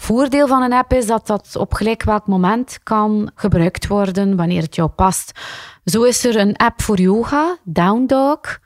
Voordeel 0.00 0.46
van 0.46 0.62
een 0.62 0.72
app 0.72 0.92
is 0.92 1.06
dat 1.06 1.26
dat 1.26 1.56
op 1.56 1.74
gelijk 1.74 2.02
welk 2.02 2.26
moment 2.26 2.78
kan 2.82 3.30
gebruikt 3.34 3.86
worden 3.86 4.36
wanneer 4.36 4.62
het 4.62 4.74
jou 4.74 4.88
past. 4.88 5.32
Zo 5.84 6.02
is 6.02 6.24
er 6.24 6.36
een 6.36 6.56
app 6.56 6.82
voor 6.82 7.00
yoga, 7.00 7.58
Down 7.64 8.06
Dog. 8.06 8.58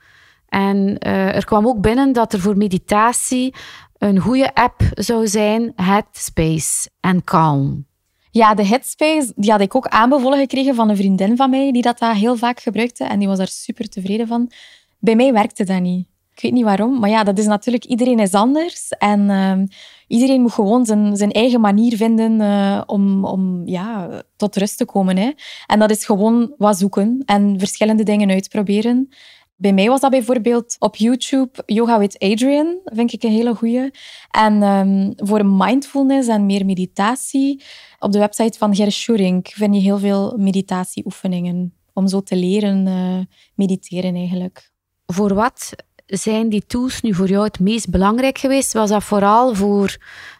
En 0.49 0.77
uh, 1.07 1.35
er 1.37 1.45
kwam 1.45 1.67
ook 1.67 1.81
binnen 1.81 2.13
dat 2.13 2.33
er 2.33 2.41
voor 2.41 2.57
meditatie 2.57 3.55
een 3.99 4.19
goede 4.19 4.55
app 4.55 4.81
zou 4.91 5.29
zijn, 5.29 5.73
Headspace 5.77 6.91
en 7.01 7.25
Calm. 7.25 7.87
Ja, 8.31 8.55
de 8.55 8.67
Headspace 8.67 9.33
die 9.37 9.51
had 9.51 9.61
ik 9.61 9.75
ook 9.75 9.87
aanbevolen 9.87 10.39
gekregen 10.39 10.75
van 10.75 10.89
een 10.89 10.97
vriendin 10.97 11.37
van 11.37 11.51
mij 11.51 11.73
die 11.73 11.83
dat, 11.83 11.99
dat 11.99 12.17
heel 12.17 12.37
vaak 12.37 12.61
gebruikte 12.61 13.05
en 13.05 13.19
die 13.19 13.29
was 13.29 13.39
daar 13.39 13.49
super 13.49 13.89
tevreden 13.89 14.27
van. 14.27 14.51
Bij 14.99 15.17
mij 15.17 15.33
werkte 15.33 15.65
dat 15.65 15.81
niet. 15.81 16.07
Ik 16.35 16.43
weet 16.43 16.53
niet 16.53 16.65
waarom, 16.65 16.99
maar 16.99 17.11
ja, 17.11 17.25
dat 17.25 17.39
is 17.39 17.47
natuurlijk, 17.47 17.85
iedereen 17.85 18.19
is 18.19 18.35
anders. 18.35 18.89
En 18.89 19.21
uh, 19.21 19.77
iedereen 20.07 20.41
moet 20.41 20.53
gewoon 20.53 20.87
zijn, 20.87 21.17
zijn 21.17 21.33
eigen 21.33 21.61
manier 21.61 21.97
vinden 21.97 22.41
uh, 22.41 22.83
om, 22.87 23.25
om 23.25 23.67
ja, 23.67 24.23
tot 24.37 24.57
rust 24.57 24.79
te 24.79 24.85
komen. 24.85 25.17
Hè. 25.17 25.31
En 25.67 25.79
dat 25.79 25.91
is 25.91 26.05
gewoon 26.05 26.55
wat 26.59 26.79
zoeken 26.79 27.23
en 27.25 27.59
verschillende 27.59 28.03
dingen 28.03 28.31
uitproberen. 28.31 29.09
Bij 29.57 29.73
mij 29.73 29.89
was 29.89 30.01
dat 30.01 30.11
bijvoorbeeld 30.11 30.77
op 30.79 30.97
YouTube 30.97 31.63
Yoga 31.67 31.99
with 31.99 32.19
Adrian, 32.19 32.79
vind 32.85 33.13
ik 33.13 33.23
een 33.23 33.31
hele 33.31 33.55
goeie. 33.55 33.91
En 34.31 34.63
um, 34.63 35.13
voor 35.17 35.47
mindfulness 35.47 36.29
en 36.29 36.47
meer 36.47 36.65
meditatie, 36.65 37.63
op 37.99 38.13
de 38.13 38.19
website 38.19 38.59
van 38.59 38.75
Ger 38.75 38.93
Schuring 38.93 39.49
vind 39.55 39.75
je 39.75 39.81
heel 39.81 39.99
veel 39.99 40.37
meditatieoefeningen 40.39 41.75
om 41.93 42.09
zo 42.09 42.21
te 42.21 42.37
leren 42.37 42.87
uh, 42.87 43.19
mediteren 43.55 44.15
eigenlijk. 44.15 44.73
Voor 45.07 45.35
wat 45.35 45.73
zijn 46.07 46.49
die 46.49 46.67
tools 46.67 47.01
nu 47.01 47.15
voor 47.15 47.29
jou 47.29 47.45
het 47.45 47.59
meest 47.61 47.91
belangrijk 47.91 48.39
geweest? 48.39 48.73
Was 48.73 48.91
dat 48.91 49.05
vooral 49.05 49.55
voor 49.55 49.97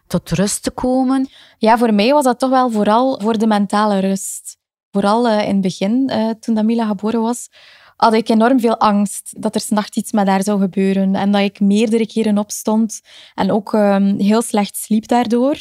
tot 0.07 0.31
rust 0.31 0.63
te 0.63 0.71
komen? 0.71 1.29
Ja, 1.59 1.79
voor 1.79 1.95
mij 1.95 2.13
was 2.13 2.25
dat 2.25 2.39
toch 2.39 2.51
wel 2.51 2.71
vooral 2.71 3.21
voor 3.21 3.39
de 3.39 3.47
mentale 3.47 3.99
rust. 3.99 4.57
Vooral 4.91 5.29
uh, 5.29 5.43
in 5.43 5.53
het 5.53 5.61
begin, 5.61 6.11
uh, 6.13 6.31
toen 6.31 6.67
Mila 6.67 6.87
geboren 6.87 7.21
was, 7.21 7.49
had 7.97 8.13
ik 8.13 8.29
enorm 8.29 8.61
veel 8.61 8.79
angst 8.79 9.35
dat 9.39 9.55
er 9.55 9.61
s'nachts 9.61 9.97
iets 9.97 10.13
met 10.13 10.29
haar 10.29 10.43
zou 10.43 10.61
gebeuren. 10.61 11.15
En 11.15 11.31
dat 11.31 11.41
ik 11.41 11.61
meerdere 11.61 12.07
keren 12.07 12.39
opstond 12.39 13.01
en 13.35 13.51
ook 13.51 13.73
um, 13.73 14.21
heel 14.21 14.43
slecht 14.43 14.77
sliep 14.77 15.09
daardoor. 15.09 15.57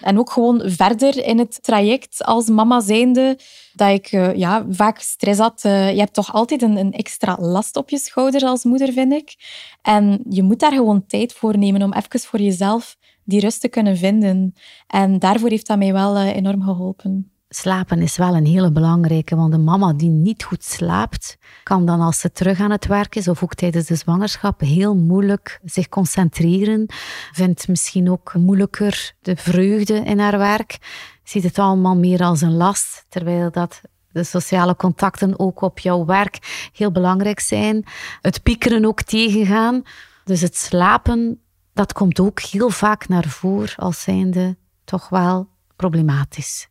En 0.00 0.18
ook 0.18 0.30
gewoon 0.30 0.62
verder 0.64 1.24
in 1.24 1.38
het 1.38 1.62
traject 1.62 2.24
als 2.24 2.48
mama 2.48 2.80
zijnde, 2.80 3.38
dat 3.72 3.90
ik 3.90 4.12
uh, 4.12 4.34
ja, 4.34 4.66
vaak 4.70 4.98
stress 4.98 5.40
had. 5.40 5.62
Uh, 5.66 5.92
je 5.92 5.98
hebt 5.98 6.14
toch 6.14 6.32
altijd 6.32 6.62
een, 6.62 6.76
een, 6.76 6.92
extra 6.92 7.36
last 7.40 7.76
op 7.76 7.90
je 7.90 7.98
schouder 7.98 8.42
als 8.42 8.64
moeder, 8.64 8.92
vind 8.92 9.12
ik. 9.12 9.34
En 9.82 10.20
je 10.28 10.42
moet 10.42 10.60
daar 10.60 10.72
gewoon 10.72 11.06
tijd 11.06 11.32
voor 11.32 11.58
nemen 11.58 11.82
om 11.82 11.92
even 11.92 12.20
voor 12.20 12.40
jezelf 12.40 12.96
die 13.24 13.40
rust 13.40 13.60
te 13.60 13.68
kunnen 13.68 13.96
vinden. 13.96 14.54
En 14.86 15.18
daarvoor 15.18 15.50
heeft 15.50 15.66
dat 15.66 15.78
mij 15.78 15.92
wel 15.92 16.16
uh, 16.16 16.36
enorm 16.36 16.62
geholpen 16.62 17.32
slapen 17.48 18.02
is 18.02 18.16
wel 18.16 18.36
een 18.36 18.46
hele 18.46 18.72
belangrijke, 18.72 19.36
want 19.36 19.52
een 19.52 19.64
mama 19.64 19.92
die 19.92 20.10
niet 20.10 20.42
goed 20.42 20.64
slaapt, 20.64 21.38
kan 21.62 21.86
dan 21.86 22.00
als 22.00 22.20
ze 22.20 22.32
terug 22.32 22.60
aan 22.60 22.70
het 22.70 22.86
werk 22.86 23.14
is 23.14 23.28
of 23.28 23.42
ook 23.42 23.54
tijdens 23.54 23.86
de 23.86 23.94
zwangerschap 23.94 24.60
heel 24.60 24.96
moeilijk 24.96 25.60
zich 25.64 25.88
concentreren, 25.88 26.86
vindt 27.32 27.68
misschien 27.68 28.10
ook 28.10 28.34
moeilijker 28.34 29.14
de 29.20 29.36
vreugde 29.36 29.94
in 29.94 30.18
haar 30.18 30.38
werk, 30.38 30.78
ziet 31.24 31.42
het 31.42 31.58
allemaal 31.58 31.96
meer 31.96 32.22
als 32.22 32.40
een 32.40 32.56
last, 32.56 33.04
terwijl 33.08 33.50
dat 33.50 33.80
de 34.12 34.24
sociale 34.24 34.76
contacten 34.76 35.38
ook 35.38 35.60
op 35.60 35.78
jouw 35.78 36.04
werk 36.04 36.70
heel 36.72 36.92
belangrijk 36.92 37.40
zijn. 37.40 37.84
Het 38.20 38.42
piekeren 38.42 38.84
ook 38.84 39.02
tegengaan. 39.02 39.82
Dus 40.24 40.40
het 40.40 40.56
slapen, 40.56 41.40
dat 41.72 41.92
komt 41.92 42.20
ook 42.20 42.40
heel 42.40 42.70
vaak 42.70 43.08
naar 43.08 43.28
voren 43.28 43.76
als 43.76 44.02
zijnde 44.02 44.56
toch 44.84 45.08
wel 45.08 45.48
problematisch. 45.76 46.68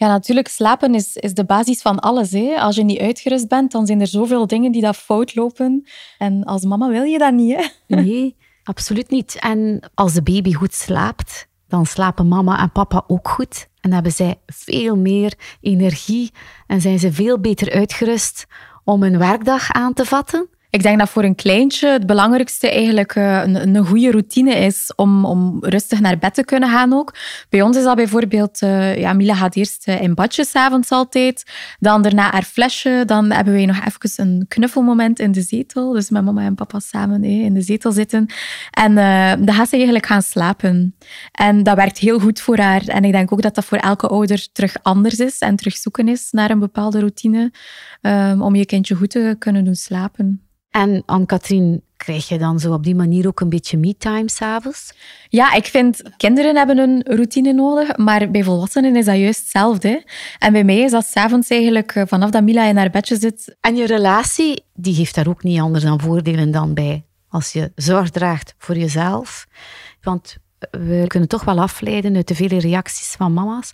Ja, 0.00 0.06
natuurlijk, 0.06 0.48
slapen 0.48 0.94
is, 0.94 1.16
is 1.16 1.34
de 1.34 1.44
basis 1.44 1.82
van 1.82 1.98
alles. 1.98 2.30
Hè. 2.30 2.54
Als 2.60 2.76
je 2.76 2.84
niet 2.84 2.98
uitgerust 2.98 3.48
bent, 3.48 3.72
dan 3.72 3.86
zijn 3.86 4.00
er 4.00 4.06
zoveel 4.06 4.46
dingen 4.46 4.72
die 4.72 4.82
dat 4.82 4.96
fout 4.96 5.34
lopen. 5.34 5.86
En 6.18 6.44
als 6.44 6.64
mama 6.64 6.88
wil 6.88 7.02
je 7.02 7.18
dat 7.18 7.32
niet, 7.32 7.56
hè? 7.56 7.96
Nee, 7.96 8.36
absoluut 8.62 9.10
niet. 9.10 9.36
En 9.40 9.90
als 9.94 10.12
de 10.12 10.22
baby 10.22 10.52
goed 10.52 10.74
slaapt, 10.74 11.48
dan 11.68 11.86
slapen 11.86 12.28
mama 12.28 12.60
en 12.60 12.72
papa 12.72 13.04
ook 13.06 13.28
goed. 13.28 13.68
En 13.80 13.92
hebben 13.92 14.12
zij 14.12 14.40
veel 14.46 14.96
meer 14.96 15.34
energie 15.60 16.32
en 16.66 16.80
zijn 16.80 16.98
ze 16.98 17.12
veel 17.12 17.40
beter 17.40 17.72
uitgerust 17.72 18.46
om 18.84 19.02
een 19.02 19.18
werkdag 19.18 19.72
aan 19.72 19.92
te 19.92 20.04
vatten. 20.04 20.48
Ik 20.70 20.82
denk 20.82 20.98
dat 20.98 21.08
voor 21.08 21.24
een 21.24 21.34
kleintje 21.34 21.88
het 21.88 22.06
belangrijkste 22.06 22.70
eigenlijk 22.70 23.14
eh, 23.14 23.42
een, 23.44 23.74
een 23.74 23.86
goede 23.86 24.10
routine 24.10 24.54
is 24.54 24.92
om, 24.96 25.24
om 25.24 25.56
rustig 25.60 26.00
naar 26.00 26.18
bed 26.18 26.34
te 26.34 26.44
kunnen 26.44 26.68
gaan 26.68 26.92
ook. 26.92 27.14
Bij 27.48 27.62
ons 27.62 27.76
is 27.76 27.84
dat 27.84 27.96
bijvoorbeeld, 27.96 28.62
uh, 28.62 28.96
ja, 28.96 29.12
Mila 29.12 29.34
gaat 29.34 29.56
eerst 29.56 29.88
uh, 29.88 30.02
in 30.02 30.14
badjes 30.14 30.54
avonds 30.54 30.90
altijd, 30.90 31.44
dan 31.78 32.02
daarna 32.02 32.30
haar 32.30 32.42
flesje, 32.42 33.02
dan 33.06 33.30
hebben 33.30 33.54
wij 33.54 33.66
nog 33.66 33.80
even 33.86 34.26
een 34.26 34.44
knuffelmoment 34.48 35.18
in 35.18 35.32
de 35.32 35.42
zetel, 35.42 35.92
dus 35.92 36.10
met 36.10 36.24
mama 36.24 36.42
en 36.42 36.54
papa 36.54 36.78
samen 36.78 37.24
in 37.24 37.54
de 37.54 37.62
zetel 37.62 37.92
zitten. 37.92 38.26
En 38.70 38.94
dan 39.44 39.54
gaat 39.54 39.68
ze 39.68 39.74
eigenlijk 39.74 40.06
gaan 40.06 40.22
slapen. 40.22 40.96
En 41.32 41.62
dat 41.62 41.76
werkt 41.76 41.98
heel 41.98 42.18
goed 42.18 42.40
voor 42.40 42.58
haar. 42.58 42.82
En 42.86 43.04
ik 43.04 43.12
denk 43.12 43.32
ook 43.32 43.42
dat 43.42 43.54
dat 43.54 43.64
voor 43.64 43.78
elke 43.78 44.06
ouder 44.06 44.52
terug 44.52 44.76
anders 44.82 45.18
is 45.18 45.38
en 45.38 45.56
terug 45.56 45.76
zoeken 45.76 46.08
is 46.08 46.28
naar 46.30 46.50
een 46.50 46.58
bepaalde 46.58 46.98
routine 46.98 47.52
om 48.38 48.54
je 48.54 48.66
kindje 48.66 48.94
goed 48.94 49.10
te 49.10 49.36
kunnen 49.38 49.64
doen 49.64 49.74
slapen. 49.74 50.44
En 50.70 51.02
Anne-Katrien, 51.06 51.82
krijg 51.96 52.28
je 52.28 52.38
dan 52.38 52.60
zo 52.60 52.72
op 52.72 52.84
die 52.84 52.94
manier 52.94 53.26
ook 53.26 53.40
een 53.40 53.48
beetje 53.48 53.78
me-time 53.78 54.30
s'avonds? 54.30 54.92
Ja, 55.28 55.52
ik 55.52 55.64
vind 55.66 56.02
kinderen 56.16 56.56
hebben 56.56 56.78
een 56.78 57.02
routine 57.06 57.52
nodig, 57.52 57.96
maar 57.96 58.30
bij 58.30 58.44
volwassenen 58.44 58.96
is 58.96 59.04
dat 59.04 59.16
juist 59.16 59.40
hetzelfde. 59.40 60.04
En 60.38 60.52
bij 60.52 60.64
mij 60.64 60.78
is 60.78 60.90
dat 60.90 61.06
s'avonds 61.06 61.50
eigenlijk 61.50 61.94
eh, 61.94 62.02
vanaf 62.06 62.30
dat 62.30 62.42
Mila 62.42 62.64
in 62.64 62.76
haar 62.76 62.90
bedje 62.90 63.16
zit. 63.16 63.56
En 63.60 63.76
je 63.76 63.86
relatie, 63.86 64.64
die 64.74 64.94
heeft 64.94 65.14
daar 65.14 65.28
ook 65.28 65.42
niet 65.42 65.60
anders 65.60 65.84
dan 65.84 66.00
voordelen 66.00 66.50
dan 66.50 66.74
bij 66.74 67.04
als 67.28 67.52
je 67.52 67.72
zorg 67.74 68.10
draagt 68.10 68.54
voor 68.58 68.76
jezelf. 68.76 69.46
Want 70.00 70.36
we 70.70 71.04
kunnen 71.06 71.28
toch 71.28 71.44
wel 71.44 71.60
afleiden 71.60 72.16
uit 72.16 72.28
de 72.28 72.34
vele 72.34 72.58
reacties 72.58 73.10
van 73.10 73.32
mama's 73.32 73.72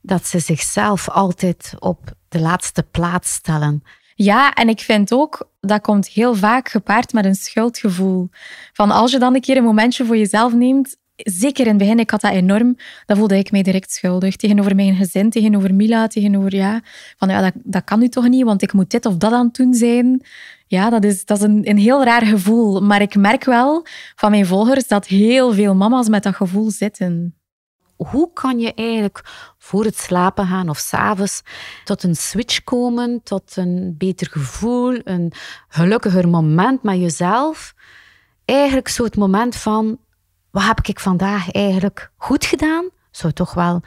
dat 0.00 0.26
ze 0.26 0.38
zichzelf 0.38 1.08
altijd 1.08 1.74
op 1.78 2.12
de 2.28 2.40
laatste 2.40 2.82
plaats 2.82 3.32
stellen. 3.32 3.82
Ja, 4.22 4.52
en 4.54 4.68
ik 4.68 4.80
vind 4.80 5.12
ook, 5.12 5.48
dat 5.60 5.80
komt 5.80 6.08
heel 6.08 6.34
vaak 6.34 6.68
gepaard 6.68 7.12
met 7.12 7.24
een 7.24 7.34
schuldgevoel. 7.34 8.28
Van 8.72 8.90
als 8.90 9.12
je 9.12 9.18
dan 9.18 9.34
een 9.34 9.40
keer 9.40 9.56
een 9.56 9.64
momentje 9.64 10.04
voor 10.04 10.16
jezelf 10.16 10.54
neemt, 10.54 10.96
zeker 11.16 11.64
in 11.64 11.68
het 11.68 11.78
begin, 11.78 11.98
ik 11.98 12.10
had 12.10 12.20
dat 12.20 12.32
enorm, 12.32 12.76
dan 13.06 13.16
voelde 13.16 13.38
ik 13.38 13.50
mij 13.50 13.62
direct 13.62 13.92
schuldig. 13.92 14.36
Tegenover 14.36 14.74
mijn 14.74 14.94
gezin, 14.94 15.30
tegenover 15.30 15.74
Mila, 15.74 16.06
tegenover, 16.06 16.54
ja, 16.54 16.80
van 17.16 17.28
ja, 17.28 17.40
dat, 17.40 17.52
dat 17.54 17.84
kan 17.84 17.98
nu 17.98 18.08
toch 18.08 18.28
niet, 18.28 18.44
want 18.44 18.62
ik 18.62 18.72
moet 18.72 18.90
dit 18.90 19.06
of 19.06 19.16
dat 19.16 19.32
aan 19.32 19.46
het 19.46 19.54
doen 19.54 19.74
zijn. 19.74 20.22
Ja, 20.66 20.90
dat 20.90 21.04
is, 21.04 21.24
dat 21.24 21.36
is 21.36 21.44
een, 21.44 21.68
een 21.68 21.78
heel 21.78 22.04
raar 22.04 22.26
gevoel. 22.26 22.80
Maar 22.80 23.02
ik 23.02 23.16
merk 23.16 23.44
wel 23.44 23.86
van 24.14 24.30
mijn 24.30 24.46
volgers 24.46 24.86
dat 24.88 25.06
heel 25.06 25.52
veel 25.52 25.74
mama's 25.74 26.08
met 26.08 26.22
dat 26.22 26.34
gevoel 26.34 26.70
zitten 26.70 27.41
hoe 28.06 28.32
kan 28.32 28.58
je 28.58 28.74
eigenlijk 28.74 29.20
voor 29.58 29.84
het 29.84 29.98
slapen 29.98 30.46
gaan 30.46 30.68
of 30.68 30.78
s'avonds 30.78 31.42
tot 31.84 32.02
een 32.02 32.16
switch 32.16 32.64
komen, 32.64 33.20
tot 33.22 33.56
een 33.56 33.94
beter 33.98 34.26
gevoel, 34.30 35.00
een 35.04 35.32
gelukkiger 35.68 36.28
moment 36.28 36.82
met 36.82 36.96
jezelf? 36.98 37.74
Eigenlijk 38.44 38.88
zo 38.88 39.04
het 39.04 39.16
moment 39.16 39.56
van, 39.56 39.98
wat 40.50 40.62
heb 40.62 40.80
ik 40.80 41.00
vandaag 41.00 41.50
eigenlijk 41.50 42.10
goed 42.16 42.44
gedaan? 42.44 42.88
Zou 43.10 43.32
toch 43.32 43.54
wel 43.54 43.82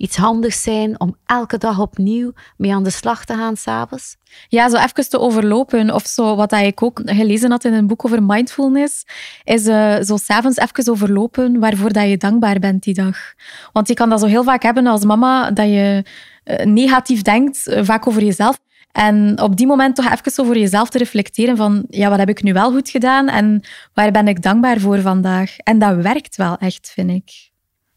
iets 0.00 0.16
handigs 0.16 0.62
zijn 0.62 1.00
om 1.00 1.16
elke 1.26 1.58
dag 1.58 1.78
opnieuw 1.78 2.32
mee 2.56 2.74
aan 2.74 2.82
de 2.82 2.90
slag 2.90 3.24
te 3.24 3.34
gaan 3.34 3.56
s'avonds? 3.56 4.16
Ja, 4.48 4.68
zo 4.68 4.76
even 4.76 5.08
te 5.08 5.18
overlopen. 5.18 5.94
Of 5.94 6.06
zo, 6.06 6.36
wat 6.36 6.52
ik 6.52 6.82
ook 6.82 7.00
gelezen 7.04 7.50
had 7.50 7.64
in 7.64 7.72
een 7.72 7.86
boek 7.86 8.04
over 8.04 8.22
mindfulness, 8.22 9.04
is 9.44 9.66
uh, 9.66 10.00
zo 10.00 10.16
s'avonds 10.16 10.58
even 10.58 10.92
overlopen 10.92 11.58
waarvoor 11.58 11.92
dat 11.92 12.08
je 12.08 12.16
dankbaar 12.16 12.58
bent 12.58 12.82
die 12.82 12.94
dag. 12.94 13.16
Want 13.72 13.88
je 13.88 13.94
kan 13.94 14.08
dat 14.10 14.20
zo 14.20 14.26
heel 14.26 14.44
vaak 14.44 14.62
hebben 14.62 14.86
als 14.86 15.04
mama, 15.04 15.50
dat 15.50 15.66
je 15.66 16.04
uh, 16.44 16.64
negatief 16.64 17.22
denkt, 17.22 17.66
uh, 17.66 17.80
vaak 17.82 18.06
over 18.06 18.24
jezelf. 18.24 18.58
En 18.92 19.40
op 19.42 19.56
die 19.56 19.66
moment 19.66 19.96
toch 19.96 20.12
even 20.12 20.44
over 20.44 20.58
jezelf 20.58 20.90
te 20.90 20.98
reflecteren 20.98 21.56
van, 21.56 21.84
ja, 21.88 22.08
wat 22.08 22.18
heb 22.18 22.28
ik 22.28 22.42
nu 22.42 22.52
wel 22.52 22.72
goed 22.72 22.90
gedaan 22.90 23.28
en 23.28 23.62
waar 23.94 24.10
ben 24.10 24.28
ik 24.28 24.42
dankbaar 24.42 24.80
voor 24.80 25.00
vandaag? 25.00 25.56
En 25.56 25.78
dat 25.78 25.96
werkt 25.96 26.36
wel 26.36 26.56
echt, 26.56 26.90
vind 26.94 27.10
ik. 27.10 27.49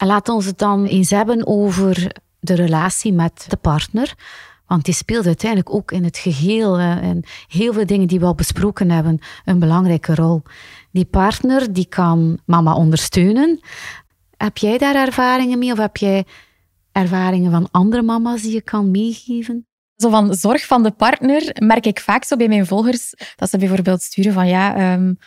En 0.03 0.09
laat 0.09 0.29
ons 0.29 0.45
het 0.45 0.57
dan 0.57 0.85
eens 0.85 1.09
hebben 1.09 1.47
over 1.47 2.11
de 2.39 2.53
relatie 2.53 3.13
met 3.13 3.45
de 3.47 3.57
partner. 3.57 4.13
Want 4.67 4.85
die 4.85 4.93
speelt 4.93 5.25
uiteindelijk 5.25 5.73
ook 5.73 5.91
in 5.91 6.03
het 6.03 6.17
geheel 6.17 6.77
en 6.79 7.23
heel 7.47 7.73
veel 7.73 7.85
dingen 7.85 8.07
die 8.07 8.19
we 8.19 8.25
al 8.25 8.35
besproken 8.35 8.89
hebben 8.89 9.19
een 9.45 9.59
belangrijke 9.59 10.15
rol. 10.15 10.41
Die 10.91 11.05
partner 11.05 11.73
die 11.73 11.85
kan 11.85 12.39
mama 12.45 12.75
ondersteunen. 12.75 13.59
Heb 14.37 14.57
jij 14.57 14.77
daar 14.77 14.95
ervaringen 14.95 15.59
mee 15.59 15.71
of 15.71 15.77
heb 15.77 15.97
jij 15.97 16.25
ervaringen 16.91 17.51
van 17.51 17.67
andere 17.71 18.01
mama's 18.01 18.41
die 18.41 18.53
je 18.53 18.61
kan 18.61 18.91
meegeven? 18.91 19.67
Zo 19.95 20.09
van 20.09 20.33
zorg 20.33 20.65
van 20.65 20.83
de 20.83 20.91
partner 20.91 21.55
merk 21.59 21.85
ik 21.85 21.99
vaak 21.99 22.23
zo 22.23 22.35
bij 22.35 22.47
mijn 22.47 22.65
volgers 22.65 23.13
dat 23.35 23.49
ze 23.49 23.57
bijvoorbeeld 23.57 24.01
sturen 24.01 24.33
van 24.33 24.47
ja, 24.47 24.93
um, 24.93 25.17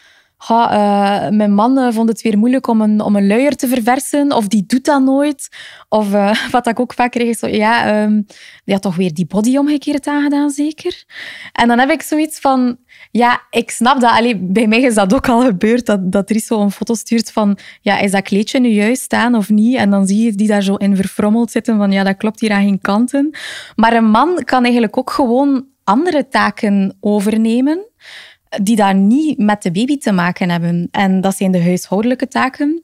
uh, 0.51 1.29
mijn 1.29 1.53
man 1.55 1.79
uh, 1.79 1.93
vond 1.93 2.09
het 2.09 2.23
weer 2.23 2.39
moeilijk 2.39 2.67
om 2.67 2.81
een, 2.81 3.01
om 3.01 3.17
een 3.17 3.27
luier 3.27 3.57
te 3.57 3.69
verversen, 3.69 4.33
of 4.33 4.49
die 4.49 4.65
doet 4.67 4.85
dat 4.85 5.03
nooit. 5.03 5.49
Of 5.89 6.13
uh, 6.13 6.35
wat 6.51 6.67
ik 6.67 6.81
ook 6.81 6.93
vaak 6.93 7.11
kreeg, 7.11 7.29
is 7.29 7.39
zo, 7.39 7.47
ja, 7.47 8.03
um, 8.03 8.27
die 8.65 8.75
had 8.75 8.83
toch 8.83 8.97
weer 8.97 9.15
die 9.15 9.27
body 9.27 9.57
omgekeerd 9.57 10.07
aangedaan, 10.07 10.51
zeker? 10.51 11.05
En 11.53 11.69
dan 11.69 11.79
heb 11.79 11.91
ik 11.91 12.03
zoiets 12.03 12.39
van, 12.41 12.77
ja, 13.11 13.43
ik 13.51 13.71
snap 13.71 14.01
dat. 14.01 14.37
Bij 14.41 14.67
mij 14.67 14.81
is 14.81 14.95
dat 14.95 15.15
ook 15.15 15.29
al 15.29 15.41
gebeurd, 15.41 15.87
dat, 15.87 16.13
dat 16.13 16.31
er 16.31 16.41
zo 16.41 16.61
een 16.61 16.71
foto 16.71 16.95
stuurt 16.95 17.33
van, 17.33 17.59
ja, 17.81 17.99
is 17.99 18.11
dat 18.11 18.23
kleedje 18.23 18.61
nu 18.61 18.69
juist 18.69 19.03
staan 19.03 19.35
of 19.35 19.51
niet? 19.51 19.77
En 19.77 19.91
dan 19.91 20.07
zie 20.07 20.25
je 20.25 20.33
die 20.33 20.49
daar 20.49 20.63
zo 20.63 20.75
in 20.75 20.97
verfrommeld 20.97 21.51
zitten 21.51 21.77
van, 21.77 21.93
ja, 21.93 22.03
dat 22.03 22.17
klopt 22.17 22.41
hier 22.41 22.53
aan 22.53 22.63
geen 22.63 22.81
kanten. 22.81 23.37
Maar 23.75 23.93
een 23.93 24.11
man 24.11 24.43
kan 24.45 24.63
eigenlijk 24.63 24.99
ook 24.99 25.11
gewoon 25.11 25.67
andere 25.85 26.29
taken 26.29 26.97
overnemen 27.01 27.87
die 28.63 28.77
daar 28.77 28.95
niet 28.95 29.39
met 29.39 29.63
de 29.63 29.71
baby 29.71 29.99
te 29.99 30.13
maken 30.13 30.51
hebben. 30.51 30.89
En 30.91 31.21
dat 31.21 31.37
zijn 31.37 31.51
de 31.51 31.63
huishoudelijke 31.63 32.29
taken. 32.29 32.83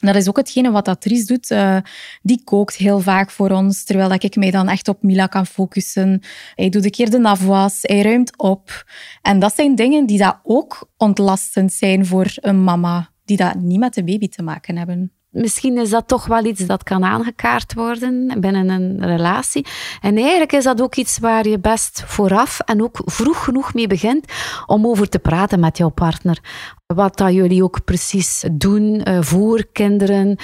Dat 0.00 0.14
is 0.14 0.28
ook 0.28 0.36
hetgene 0.36 0.70
wat 0.70 0.84
dat 0.84 1.02
doet. 1.02 1.50
Uh, 1.50 1.76
die 2.22 2.40
kookt 2.44 2.76
heel 2.76 3.00
vaak 3.00 3.30
voor 3.30 3.50
ons, 3.50 3.84
terwijl 3.84 4.08
dat 4.08 4.22
ik 4.22 4.36
mij 4.36 4.50
dan 4.50 4.68
echt 4.68 4.88
op 4.88 5.02
Mila 5.02 5.26
kan 5.26 5.46
focussen. 5.46 6.20
Hij 6.54 6.68
doet 6.68 6.84
een 6.84 6.90
keer 6.90 7.10
de 7.10 7.22
afwas, 7.22 7.78
hij 7.80 8.02
ruimt 8.02 8.38
op. 8.38 8.84
En 9.22 9.38
dat 9.38 9.54
zijn 9.54 9.74
dingen 9.74 10.06
die 10.06 10.18
dat 10.18 10.40
ook 10.42 10.90
ontlastend 10.96 11.72
zijn 11.72 12.06
voor 12.06 12.26
een 12.34 12.64
mama, 12.64 13.10
die 13.24 13.36
dat 13.36 13.54
niet 13.54 13.78
met 13.78 13.94
de 13.94 14.04
baby 14.04 14.28
te 14.28 14.42
maken 14.42 14.76
hebben 14.76 15.12
misschien 15.34 15.78
is 15.78 15.90
dat 15.90 16.08
toch 16.08 16.26
wel 16.26 16.44
iets 16.44 16.66
dat 16.66 16.82
kan 16.82 17.04
aangekaart 17.04 17.74
worden 17.74 18.40
binnen 18.40 18.68
een 18.68 19.06
relatie. 19.06 19.66
En 20.00 20.16
eigenlijk 20.16 20.52
is 20.52 20.64
dat 20.64 20.82
ook 20.82 20.94
iets 20.94 21.18
waar 21.18 21.48
je 21.48 21.58
best 21.58 22.02
vooraf 22.06 22.60
en 22.60 22.82
ook 22.82 23.00
vroeg 23.04 23.44
genoeg 23.44 23.74
mee 23.74 23.86
begint 23.86 24.32
om 24.66 24.86
over 24.86 25.08
te 25.08 25.18
praten 25.18 25.60
met 25.60 25.78
jouw 25.78 25.88
partner. 25.88 26.38
Wat 26.86 27.16
dat 27.16 27.32
jullie 27.32 27.62
ook 27.62 27.84
precies 27.84 28.44
doen 28.52 29.08
uh, 29.08 29.22
voor 29.22 29.66
kinderen, 29.72 30.38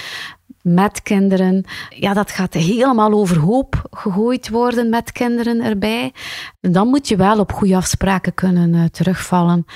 met 0.62 1.02
kinderen. 1.02 1.64
Ja, 1.88 2.14
dat 2.14 2.30
gaat 2.30 2.54
helemaal 2.54 3.12
overhoop 3.12 3.82
gegooid 3.90 4.48
worden 4.48 4.88
met 4.88 5.12
kinderen 5.12 5.60
erbij. 5.60 6.12
Dan 6.60 6.88
moet 6.88 7.08
je 7.08 7.16
wel 7.16 7.38
op 7.38 7.52
goede 7.52 7.76
afspraken 7.76 8.34
kunnen 8.34 8.74
uh, 8.74 8.84
terugvallen. 8.84 9.66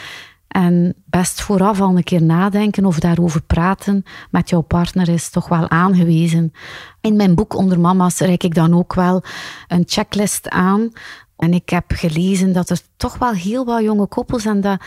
En 0.55 0.95
best 1.07 1.41
vooraf 1.41 1.81
al 1.81 1.97
een 1.97 2.05
keer 2.05 2.23
nadenken 2.23 2.85
of 2.85 2.99
daarover 2.99 3.43
praten 3.43 4.03
met 4.31 4.49
jouw 4.49 4.61
partner 4.61 5.09
is 5.09 5.31
toch 5.31 5.49
wel 5.49 5.71
aangewezen. 5.71 6.53
In 7.01 7.17
mijn 7.17 7.35
boek 7.35 7.55
Onder 7.55 7.81
Mama's 7.81 8.19
reik 8.19 8.43
ik 8.43 8.55
dan 8.55 8.75
ook 8.75 8.95
wel 8.95 9.23
een 9.69 9.85
checklist 9.87 10.49
aan. 10.49 10.91
En 11.37 11.55
ik 11.55 11.69
heb 11.69 11.85
gelezen 11.87 12.53
dat 12.53 12.71
er 12.71 12.81
toch 12.97 13.19
wel 13.19 13.33
heel 13.33 13.65
wat 13.65 13.83
jonge 13.83 14.07
koppels, 14.07 14.45
en 14.45 14.61
dat 14.61 14.81